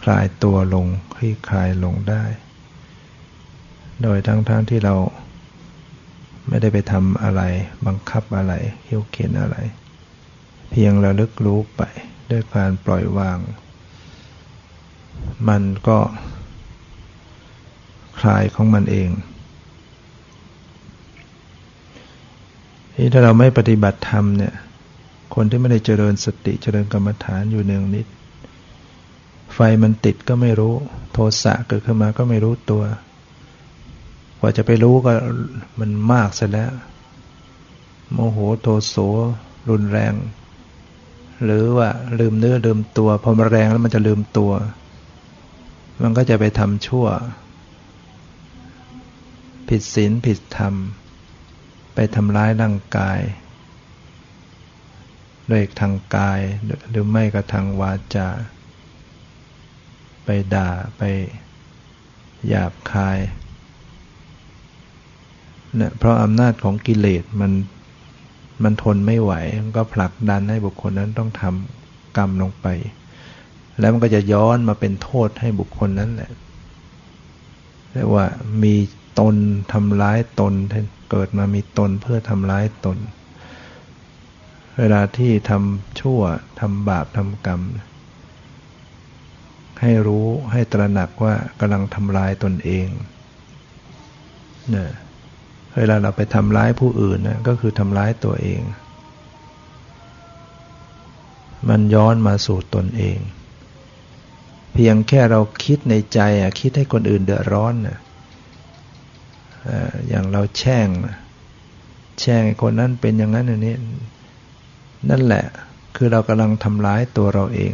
[0.01, 2.23] คลายตัวลงคลี่คลายลงได้
[4.03, 4.95] โดยทั้งๆทที่เรา
[6.47, 7.41] ไม่ได้ไปทำอะไร
[7.85, 9.57] บังคับอะไรเฮี้ยวเข็นอะไร
[10.71, 11.81] เพียงระลึกรู้ไป
[12.31, 13.39] ด้วยการปล่อยวาง
[15.47, 15.97] มันก็
[18.19, 19.09] คลายของมันเอง
[22.95, 24.53] ที่ถ้าเราไม่ปฏิบัติธรรมเนี่ย
[25.35, 28.07] คนที่ไม่ได้เจริญสติเจริญกรรมฐานอยู่เนืองนิด
[29.53, 30.73] ไฟมันติดก็ไม่รู้
[31.13, 32.83] โทสะเกิดขึ้นมาก็ไม่รู้ตัว
[34.39, 35.13] กว่าจะไปรู้ก็
[35.79, 36.71] มันมากเสียแล้ว
[38.13, 38.95] โมโหโทโส
[39.69, 40.13] รุนแรง
[41.43, 44.51] หรือว่าลืมเนื้อลืมตัวพอมาแรงแล้วมันจะลืมตัว
[46.03, 47.07] มันก็จะไปทำชั่ว
[49.67, 50.75] ผิดศีลผิดธรรม
[51.93, 53.19] ไปทำร้ายร่างกาย
[55.51, 56.39] ด้วยทางกาย
[56.89, 58.29] หรือไม่ก็ทางวาจา
[60.25, 61.03] ไปด่าไป
[62.47, 63.19] หยาบคาย
[65.75, 67.51] เนี่ยเพราะอำนาจของกิเลสมัน
[68.63, 69.33] มันทนไม่ไหว
[69.63, 72.67] มันก็ผลักดันให้บุคคลนั้นต้องทำกรรมลงไป
[73.79, 76.31] แล้วมันก็จะย้อนมาเป็นโทษให้บุคคลนั้นแหละ
[77.93, 78.25] เรียกว่า
[78.63, 78.75] มี
[79.19, 79.35] ตน
[79.73, 80.53] ทำร้ายตน
[81.11, 82.97] เกิดมามีตนเพื่อทำร้ายตน
[84.79, 86.19] เวลาที่ทำชั่ว
[86.59, 87.61] ทำบาปทำกรรม
[89.81, 92.87] ให้รู้ให้ตระหนักว่ากำลังทำลายตนเอง
[94.69, 94.89] เนี่ย
[95.79, 98.61] เวลาเราไปทำร้ายผู้อื่นนะก็คือทำร้ายตัวเอง
[101.69, 103.17] มันย้อนมาสู่ตนเอง
[104.73, 107.97] เพียงแค่เราคิดในใจอะคิดให้คนอื่นเดือดร้อนนะ
[110.07, 110.87] อย่างเราแช่ง
[112.19, 113.75] แช่งคนนั้นเป็นอย่างนั้นอย่างนี้
[115.09, 115.45] นั่นแหละ
[115.95, 117.73] คือเรากำลังทำร้ายตัวเราเอง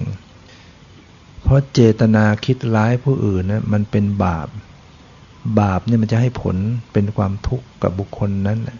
[1.43, 4.47] เพราะเจตนาคิดร้ายผู้อื่นนะมันเป็นบาป
[5.60, 6.56] บาปเนี่ยมันจะให้ผล
[6.93, 8.80] เป็นความทุกข์กับบุคคลนั้นแหละ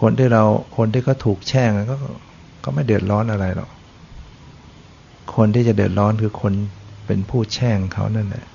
[0.00, 0.42] คนที่เรา
[0.76, 1.96] คนที่เขาถูกแช่งก็
[2.64, 3.70] ก็ไม่เดือดร้อนอะไรหรอก
[5.36, 6.52] คนที่จะเดือดร้อนคือคน
[7.06, 8.46] เป็นผู้แช่งเขานั่นแหละ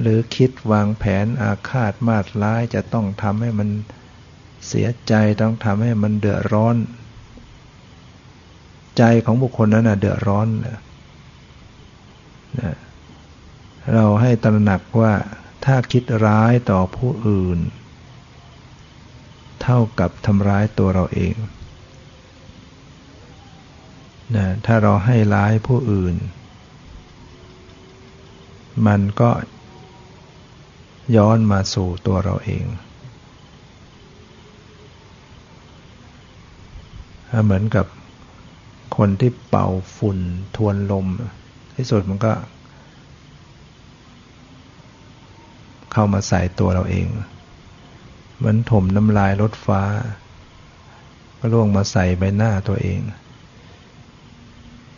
[0.00, 3.68] หรือคิดวางแผนอาฆาตมาดร้ายจะต้องทำให้มัน
[4.66, 6.76] เสียใจต้องทำให้มันเดือดร้อน
[8.98, 10.76] ใจของบุคคลนั้นนะเดือดร้อนนะ
[13.94, 15.12] เราให้ตระหนักว่า
[15.64, 17.58] ถ้าคิดร้ายต่อผู้อื่น
[19.62, 21.34] เท่ากับทำร้ายตัวเราเอง
[24.36, 26.16] นะถ้าเราให้ร้ายผู้อื่น
[28.86, 29.30] มันก็
[31.16, 32.64] ย้อนมาสู่ตัวเราเอง
[37.44, 37.86] เหมือนกับ
[38.96, 40.18] คนที่เป่าฝุ่น
[40.56, 41.06] ทวนลม
[41.76, 42.32] ที่สุดมันก็
[45.98, 47.06] เข้ามาใส่ตัวเราเอง
[48.36, 49.82] เหมือนถมน้ำลายรถฟ้า
[51.38, 53.00] ก็ล่วงมาใส่ใบหน้าตัวเอง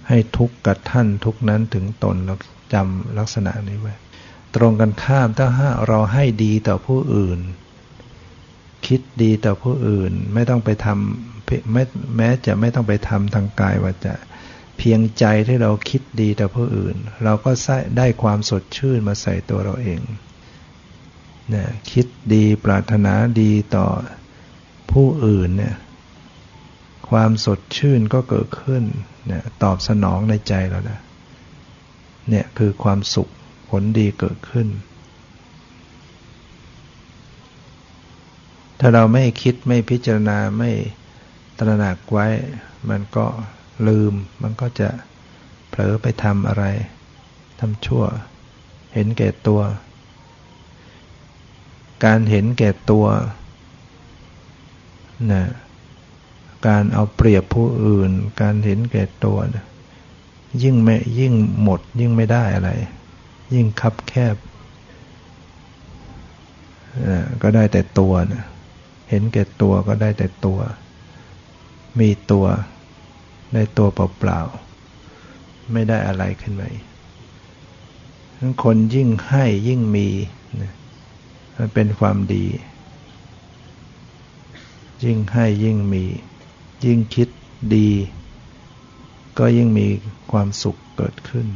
[0.08, 2.38] ให้ทุกข์กับท่านทุกนั้นถึงตนแล้ว
[2.74, 3.94] จำลักษณะนี้ไว้
[4.56, 5.46] ตรงกันข้ามถ้า
[5.88, 7.38] เราให้ดีต่อผู้อื่น
[8.86, 11.82] คิดดีต่อผู้อื่นไม่ต้องไปทำแม้
[12.16, 14.14] แม้จะไม่ต้องไปทำทางกายว่าจะ
[14.78, 17.50] เพียงใจที่เราคิดดีต่อผู้อื่น เราก็
[17.96, 20.00] ได้ความสดชื่นมาใส่ตัวเราเอง
[21.54, 23.86] นี่ยคิดดีปรารถนาดีต่อ
[24.92, 25.76] ผู้อื่นเนี่ย
[27.08, 28.84] ความสดชื่นก็เกิดขึ้น
[29.30, 31.00] นี่ยตอบสนองในใจเรานะ
[32.30, 33.28] เนี่ยคือความสุข
[33.68, 34.68] ผลดีเกิดขึ้น
[38.80, 40.70] ถ้าเราไม่คิดไม่พิจารณาไม่
[41.58, 42.26] ตระหนักไว้
[42.90, 43.26] มันก็
[43.88, 44.88] ลืม มันก็จะ
[45.68, 46.64] เผลอไปทำอะไร
[47.60, 48.04] ทำชั่ว
[48.94, 49.60] เห็นแก่ตัว
[52.04, 53.06] การเห็นแก่ตัว
[55.32, 55.44] นะ
[56.66, 59.64] การเอาเปรียบผู้อื่น การเห็นแก่ตัวนะ
[60.62, 62.70] ยิ่งไม่ยิ่งหมด ยิ่งไม่ได้อะไร
[63.54, 64.36] ยิ่งคับแคบ
[67.42, 68.44] ก็ได้แต่ตัวนะ
[69.10, 70.58] เห็นแก่ตัวก็ได้แต่ตัว
[72.00, 72.46] มีตัว
[73.54, 76.68] ได้ตัวเปล่าๆไม่ได้อะไรขึ้นมา
[78.38, 80.08] ทั้งคนยิ่งให้ยิ่งมี
[80.62, 80.72] นะ
[81.58, 82.46] มันเป็นความดี
[85.04, 86.04] ยิ่งให้ยิ่งมี
[86.84, 87.28] ยิ่งคิด
[87.74, 87.90] ดี
[89.38, 89.86] ก็ยิ่งมี
[90.32, 91.46] ความสุขเกิดขึ้น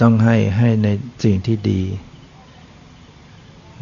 [0.00, 0.88] ต้องให้ให้ใน
[1.24, 1.82] สิ่งที่ดี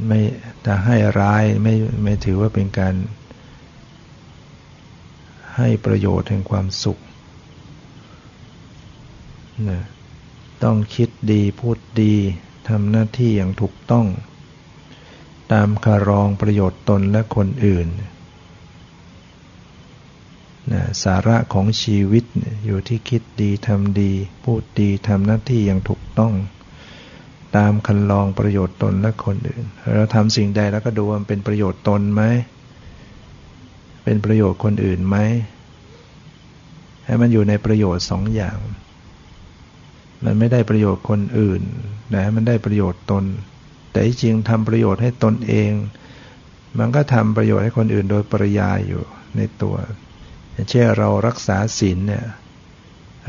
[0.06, 0.20] ไม่
[0.62, 2.94] แต่ให้ร้ายไม่ไม่ถือว่าเป็นการ
[5.56, 6.98] ให้ประโยชน์แห่งความสุข
[9.70, 9.80] นะ
[10.64, 12.14] ต้องคิดดีพูดดี
[12.68, 14.06] ทำหน้าที่อย่างถูกต้อง
[15.52, 17.86] ตามคารองประโยชน์ตนและคนอื่น
[20.72, 22.24] นะสาระของชีวิต
[22.64, 24.12] อยู่ที่คิดดีทำดี
[24.44, 26.34] พูดดีทำหน้าที่อย่างถูกต้อง
[27.56, 29.64] ตามคันลองประโยชน์ตนและคนอื่น
[29.94, 32.22] เราทำสิ่งใดแล้วก็ดูว่ามันเป็นประโยชน์ตนไหม
[34.04, 35.16] เป็นประโยชน์คนอื่นไหม
[37.04, 38.58] ให้มันอยู่ในประโยชน์สองอย่าง
[40.24, 41.62] มันไม่ได้ประโยชน์คนอื่น
[42.10, 43.24] แต่มันได้ประโยชน์ตน
[43.90, 45.70] แต่จริงทำประโยชน์ให้ตนเอง
[46.78, 49.02] มันก็ทำประโยชน์ให้คนอื่นโดยปริยายอยู่
[49.36, 49.76] ในตัว
[50.68, 52.24] เช่นเรารักษาศีลเนี่ย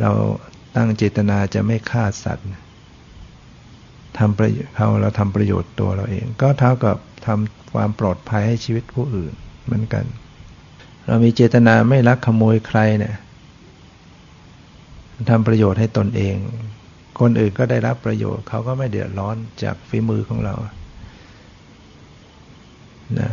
[0.01, 0.11] เรา
[0.75, 2.47] ตั้งเจตนาจะไม่ฆ่าสัตว์
[4.17, 9.33] ทำประเขาเราทำประโยชน์ตัวเราเอง ก็เท่ากับทำความปลอดภัยให้ชีวิตผู้อื่น
[9.65, 10.05] เหมือนกัน
[11.07, 13.15] เรามีเจตนาไม่ลักขโมยใครเนี่ย
[15.29, 16.35] ทำประโยชน์ให้ตนเอง
[17.19, 20.55] คนอื่นก็ได้รับประโยชน์ เขาก็ไม่เดือดร้อนจากฝีมือของเรา
[23.19, 23.29] นะ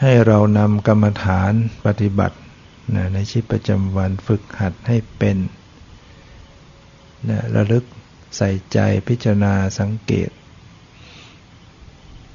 [0.00, 1.52] ให้เรานำกรรมฐาน
[1.86, 2.36] ปฏิบัติ
[2.96, 5.36] นะในชีวิตประจำวันฝึกหัดให้เป็น
[7.28, 7.84] นะระลึก
[8.36, 8.78] ใส่ใจ
[9.08, 10.30] พิจารณาสังเกต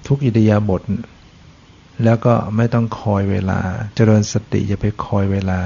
[0.08, 0.82] ทุกอิริยาบถ
[2.04, 3.60] แล้วก็ไม่ต้องคอยเวลา
[3.96, 5.60] เจริญสติอย่าไปคอยเวลา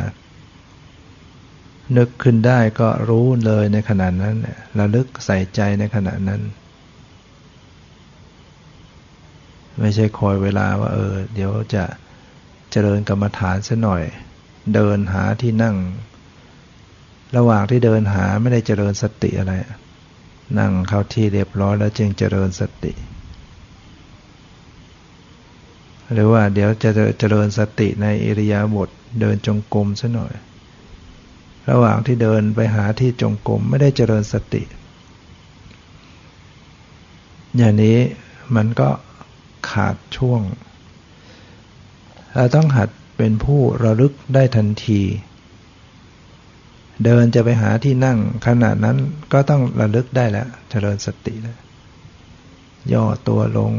[1.98, 4.36] นึกขึ้นได้ก็รู้เลยในขณะนั้น
[4.80, 6.42] ระลึกใส่ใจในขณะนั้น
[9.80, 11.84] ไม่ใช่คอยเวลาว่า เออ เดี๋ยวจะ
[12.72, 14.04] เจริญกรรมฐานซะหน่อย
[14.74, 15.76] เดินหาที่นั่ง
[17.38, 19.54] ระหว่างที่เดินหาไม่ได้เจริญสติอะไร
[20.60, 22.94] นั่งเข้าที่เรียบร้อยแล้วจึงเจริญสติ
[26.14, 30.34] หรือว่าเดี๋ยวจะเจริญสติในอิริยาบถเดินจงกรมซะหน่อย
[31.70, 34.64] ระหว่างที่เดินไปหาที่จงกรมไม่ได้เจริญสติ
[37.58, 37.98] อย่างนี้
[38.56, 38.90] มันก็
[39.70, 40.42] ขาดช่วง
[42.36, 45.02] เราต้องหัดเป็นผู้ระลึกได้ทันที
[47.06, 48.98] เดินจะไปหาที่นั่งขนาดนั้น
[49.34, 51.58] ก็ต้องระลึกได้แล้ว เจริญสติแล้ว
[52.94, 53.74] ย่อตัวลง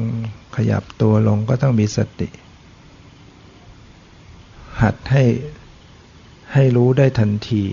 [0.57, 2.29] ขยับตัวลงก็ต้องมีสติ
[4.83, 5.25] หัดให้
[6.53, 7.65] ให้รู้ได้ทันที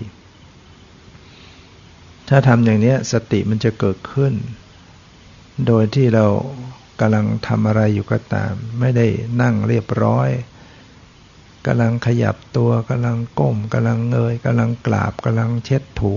[2.28, 4.32] ถ้าทำอย่างนี้สติมันจะเกิดขึ้น
[5.66, 6.26] โดยที่เรา
[7.00, 9.06] กำลังทำอะไรอยู่ก็ตาม ไม่ได้
[9.42, 10.28] นั่งเรียบร้อย
[11.66, 16.14] กำลังขยับตัวกำลังก้มกำลังเงยกำลังกราบกำลังเช็ดถู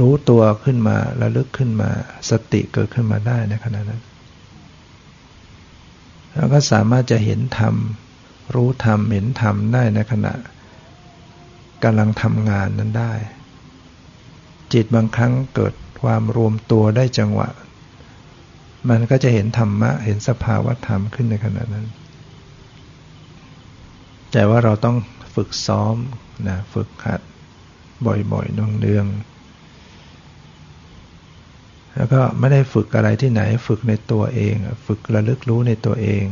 [0.00, 1.90] รู้ตัวขึ้นมาระลึกขึ้นมา
[2.30, 4.02] สติเกิดขึ้นมาได้ในขณะนั้น
[6.32, 7.74] แล้วก็สามารถจะเห็นธรรม
[8.54, 10.32] รู้ธรรมเห็นธรรมได้ในขณะ
[11.84, 13.12] กำลังทำงานนั้นได้
[14.72, 17.48] จิตบางครั้งเกิดความรวมตัวได้จังหวะ
[18.88, 21.86] มันก็จะเห็นธรรมะ เห็นสภาวะธรรมขึ้นในขณะนั้น
[24.32, 24.96] แต่ว่าเราต้อง
[25.34, 25.96] ฝึกซ้อม
[26.48, 27.20] นะฝึกหัด
[28.06, 29.06] บ่อยๆนองเนือง
[31.96, 34.54] แล้วก็ไม่ได้ฝึกอะไรที่ไหนฝึกในตัวเอง
[34.86, 36.24] ฝึกระลึกรู้ในตัวเอง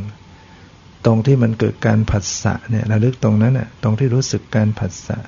[1.06, 5.18] ตรงที่มันเกิดการผัสสะเนี่ยระลึกตรงนั้นน่ะตรงที่รู้สึกการผัสสะ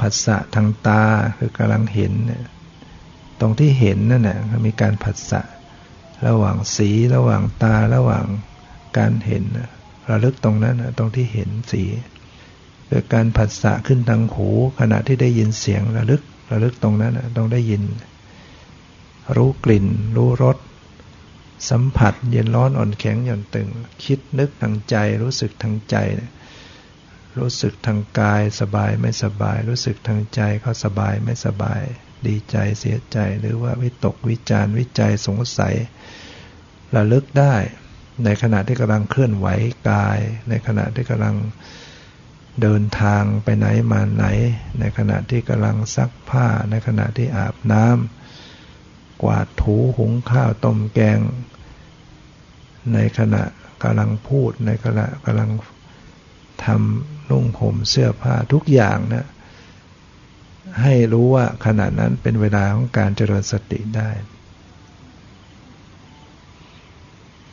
[0.00, 1.02] ผัสสะทางตา
[1.38, 2.44] คือกำลังเห็นเนี่ย
[3.40, 5.40] ตรงที่เห็นนั่นแหละมีการผัสสะ
[6.26, 8.26] ระหว่างสีระหว่างตาระหว่าง
[8.98, 9.44] การเห็น
[10.10, 11.82] ระลึกตรงนั้นตรงที่เห็นสี
[12.88, 14.48] เกิดการผัสสะขึ้นทางหู
[14.80, 16.22] ขณะที่ได้ยินเสียงระลึก
[16.52, 17.82] ระลึกตรงนั้นต้องได้ยิน
[19.36, 19.86] รู้กลิ่น
[20.16, 20.56] รู้รส
[21.70, 23.68] สัมผัส เย็นร้อนอ่อนแข็งหย่อนตึง
[24.04, 25.96] คิดนึกทางใจรู้สึกทางใจ
[27.38, 31.82] รู้สึกทางกายสบายไม่สบาย รู้สึกทางใจเขาสบายไม่สบาย
[32.26, 35.74] ดีใจเสียใจหรือว่าวิตกวิจารวิจัยสงสัย
[36.96, 37.54] ระลึกได้
[38.24, 39.46] ในขณะที่กำลังเคลื่อนไหว
[39.90, 40.18] กาย
[40.48, 41.36] ในขณะที่กำลัง
[42.62, 44.26] เดินทางไปไหนมาไหน
[44.80, 51.20] ในขณะที่กำลังซักผ้า ในขณะที่อาบน้ำกวาดถูหุงข้าวต้มแกง
[52.94, 53.42] ในขณะ
[53.82, 55.50] กำลังพูดในขณะกำลัง
[56.64, 59.26] ทำ นุ่งห่มเสื้อผ้าทุกอย่างนะ
[60.82, 64.10] ให้รู้ว่าขณะนั้นเป็นเวลาของการเจริญสติได้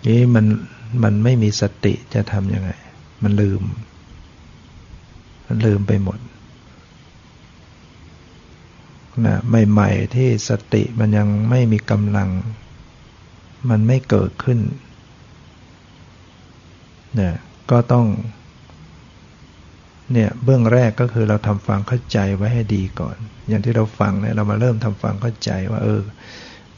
[0.07, 0.45] นี้มัน
[1.03, 2.71] มันไม่มีสติจะทำยังไง
[3.23, 3.61] มันลืม
[5.47, 6.19] มันลืมไปหมด
[9.25, 9.35] นะ
[9.71, 12.29] ใหม่ๆที่สติมันยังไม่มีกำลัง
[13.69, 14.59] มันไม่เกิดขึ้น
[17.15, 17.35] เนี่ย
[17.71, 18.05] ก็ต้อง
[20.11, 23.17] เนี่ยเบื้องแรกก็คือเราทำฟังเข้าใจไว้ให้ดีก่อน
[23.49, 26.01] อย่างที่เราฟังเนี่ยเรามาเริ่มทำฟังเข้าใจว่า เออ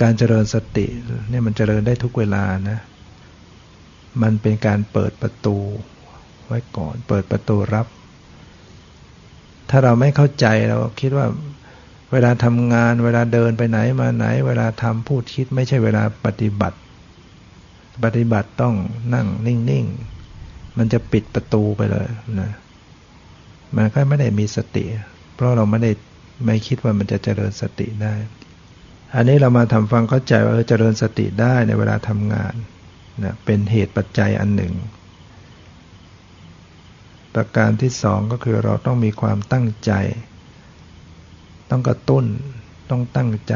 [0.01, 0.85] การเจริญสติ
[1.29, 2.79] เนี่ยมันเจริญได้ทุกเวลานะ
[4.21, 5.57] มันเป็นการเปิดประตู
[6.47, 7.87] ไว้ก่อน เปิดประตูรับ
[9.69, 11.25] ถ้าเราไม่เข้าใจเราคิดว่า
[12.11, 16.77] เวลาทำงาน เวลาเดินไปไหนมาไหน เวลาทำพูดคิดไม่ใช่เวลาปฏิบัติ
[18.03, 18.75] ปฏิบัติต้อง
[19.13, 19.85] นั่งนิ่ง
[20.31, 22.07] ๆ มันจะปิดประตูไปเลย
[22.41, 22.51] นะ
[23.75, 24.85] มันก็ไม่ได้มีสติ
[25.35, 25.91] เพราะเราไม่ได้
[26.45, 28.13] ไม่คิดว่ามันจะเจริญสติได้
[29.15, 32.53] อันนี้เรามาทำฟังเข้าใจว่าเจริญสติได้ในเวลาทำงาน
[33.23, 34.73] นะเป็นเหตุปัจจัยอันหนึ่ง
[37.35, 39.91] ประการที่สองก็คือเราต้องมีความตั้งใจ
[41.69, 42.25] ต้องกระตุ้น
[42.89, 43.55] ต้องตั้งใจ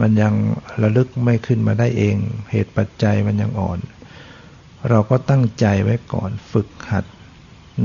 [0.00, 0.34] มันยัง
[0.82, 2.16] ระลึกไม่ขึ้นมาได้เอง
[2.50, 3.78] เหตุปัจจัยมันยังอ่อน
[4.88, 7.04] เราก็ตั้งใจไว้ก่อน ฝึกหัด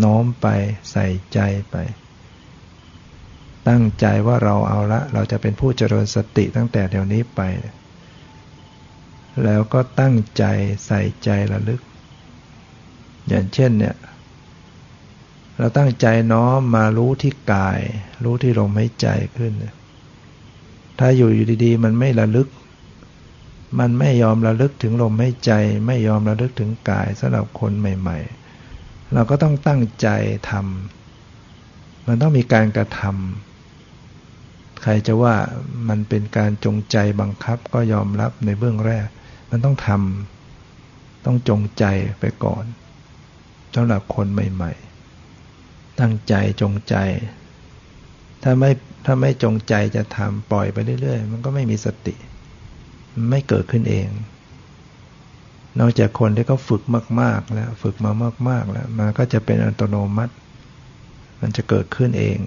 [0.03, 0.47] น้อมไป
[0.91, 1.39] ใส่ใจ
[1.71, 1.75] ไป
[3.67, 7.41] ตั้งใจว่าเราเอาละ เราจะเป็นผู้เจริญสติตั้งแต่เดี๋ยวนี้ไป
[9.43, 10.43] แล้วก็ตั้งใจ
[10.85, 11.81] ใส่ใจระลึก
[13.27, 13.95] อย่างเช่นเนี่ย
[15.57, 17.79] เราตั้งใจน้อมมารู้ที่กาย
[18.23, 19.07] รู้ที่ลมหายใจ
[19.37, 19.53] ขึ้น
[20.99, 22.47] ถ้าอยู่อยู่ดีๆ มันไม่ระลึก
[23.79, 25.51] มันไม่ยอมระลึกถึงลมหายใจ
[25.87, 28.44] ไม่ยอมระลึกถึงกายสำหรับคนใหม่ ๆ
[29.13, 30.07] เราก็ต้องตั้งใจ
[30.49, 35.35] ทำมันต้องมีการกระทำใครจะว่า
[35.89, 39.07] มันเป็นการจงใจบังคับก็ยอมรับในเบื้องแรก
[39.49, 41.85] มันต้องทำต้องจงใจ
[42.19, 42.65] ไปก่อน
[43.75, 44.71] สำหรับคนใหม่
[45.35, 46.95] ๆ ตั้งใจจงใจ
[48.43, 48.71] ถ้าไม่
[49.05, 52.15] ถ้าไม่จงใจจะทำปล่อยไปเรื่อย ๆ มันก็ไม่มีสติ
[53.29, 54.07] ไม่เกิดขึ้นเอง
[55.79, 56.83] นอกจากคนที่เขาฝึก
[57.21, 58.11] มาก ๆ แล้วฝึกมา
[58.49, 60.33] มาก ๆ แล้วมันก็จะเป็นอัตโนมัติ
[61.41, 62.37] มันจะเกิดขึ้นเอง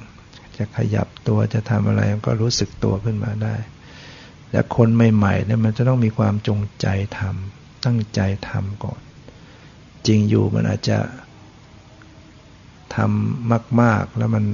[0.59, 3.55] จะขยับตัวจะทำอะไรมันก็รู้สึกตัวขึ้นมาได้
[4.51, 6.87] แต่คนใหม่ๆเนี่ยมันจะต้องมีความจงใจ
[7.19, 9.01] ทำตั้งใจทำก่อน
[10.07, 10.99] จริงอยู่มันอาจจะ
[12.97, 14.45] ทำมาก ๆ แล้วมัน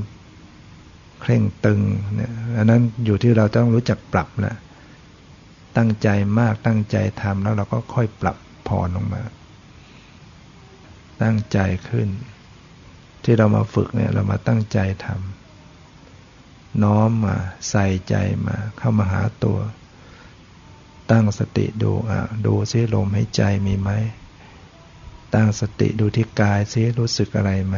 [1.20, 1.80] เคร่งตึง
[2.14, 4.56] เนี่ยอันนั้นอยู่ที่เราต้องรู้จักปรับแหละ
[5.76, 6.08] ตั้งใจ
[6.38, 8.36] มากตั้งใจทำแล้วเราก็ค่อยปรับ
[8.68, 9.22] ผ่อนลงมา
[11.22, 11.58] ตั้งใจ
[11.88, 12.08] ขึ้น
[13.24, 17.36] ที่เรามาฝึกเนี่ยเรามาตั้งใจทำน้อมมา
[17.70, 18.14] ใส่ใจ
[18.46, 19.58] มา เข้ามาหาตัว
[21.10, 23.90] ตั้งสติดูอะดูซิลมหายใจมีไหม
[25.34, 27.76] ตั้งสติดูที่กายซิรู้สึกอะไรไหม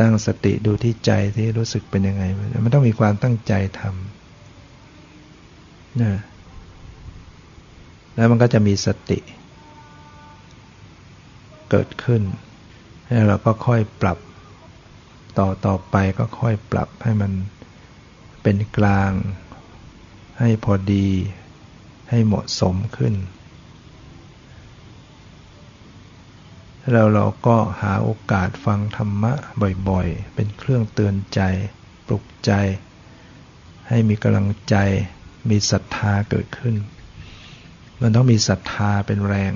[0.00, 2.24] ตั้งสติดูที่ใจที่รู้สึกเป็นยังไง
[2.64, 6.12] มันต้องมีความตั้งใจทำนะ
[8.14, 9.18] แล้วมันก็จะมีสติ
[11.70, 12.22] เกิดขึ้น
[13.10, 14.18] แล้วเราก็ค่อยปรับ
[15.38, 17.32] ต่อต่อไปก็ค่อยปรับให้มัน
[18.42, 19.12] เป็นกลาง
[20.38, 21.08] ให้พอดี
[22.10, 23.14] ให้เหมาะสมขึ้น
[26.92, 29.32] แล้วเราก็หาโอกาสฟังธรรมะ
[29.88, 31.40] บ่อยๆ เป็นเครื่องเตือนใจ
[32.06, 32.52] ปลุกใจ
[33.88, 34.76] ให้มีกำลังใจ
[35.50, 36.74] มีศรัทธาเกิดขึ้น
[38.00, 39.54] มันต้องมีศรัทธาเป็นแรง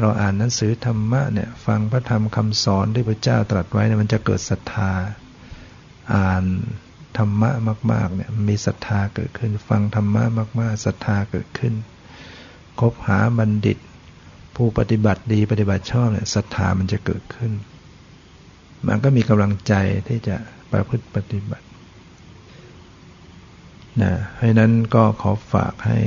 [0.00, 4.92] เราอ่านหนังสือธรรมะเนี่ยฟังพระธรรมคำสอนที่พระเจ้าตรัสไว้เนี่ยมันจะเกิดศรัทธา
[6.14, 6.44] อ่าน
[7.18, 7.50] ธรรมะ
[7.92, 10.24] มาก ๆ เนี่ยมีศรัทธาเกิดขึ้น ฟังธรรมะ
[10.60, 11.74] มากๆศรัทธาเกิดขึ้น
[12.80, 13.78] คบหาบัณฑิต
[14.56, 17.52] ผู้ปฏิบัติดีปฏิบัติชอบเนี่ยศรัทธามันจะเกิดขึ้น
[18.86, 19.74] มันก็มีกำลังใจ
[20.08, 20.36] ที่จะ
[20.72, 21.66] ประพฤติปฏิบัติ
[24.02, 25.98] นะให้นั้นก็ขอฝากให้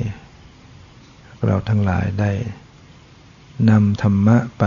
[1.46, 2.32] เราทั้งหลายได้
[3.70, 4.64] นำธรรมะไป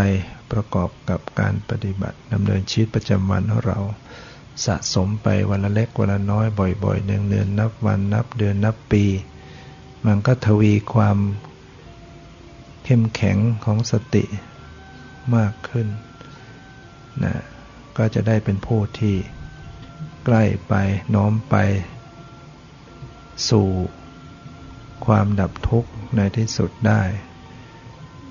[0.52, 3.78] ประกอบกับการปฏิบัติดำเนินชีวิตประจำวันของเรา
[4.66, 6.46] สะสมไปวันละเล็กวันละน้อย
[6.84, 9.04] บ่อยๆเนือนๆนับวันนับเดือนนับปี
[10.06, 11.18] มันก็ทวีความ
[12.84, 14.24] เข้มแข็งของสติ
[15.36, 15.88] มากขึ้น
[17.24, 17.34] นะ
[17.96, 19.16] ก็จะได้เป็นผู้ที่
[20.24, 20.74] ใกล้ไป
[21.14, 21.56] น้อมไป
[23.50, 23.68] สู่
[25.06, 27.02] ความดับทุกข์ในที่สุดได้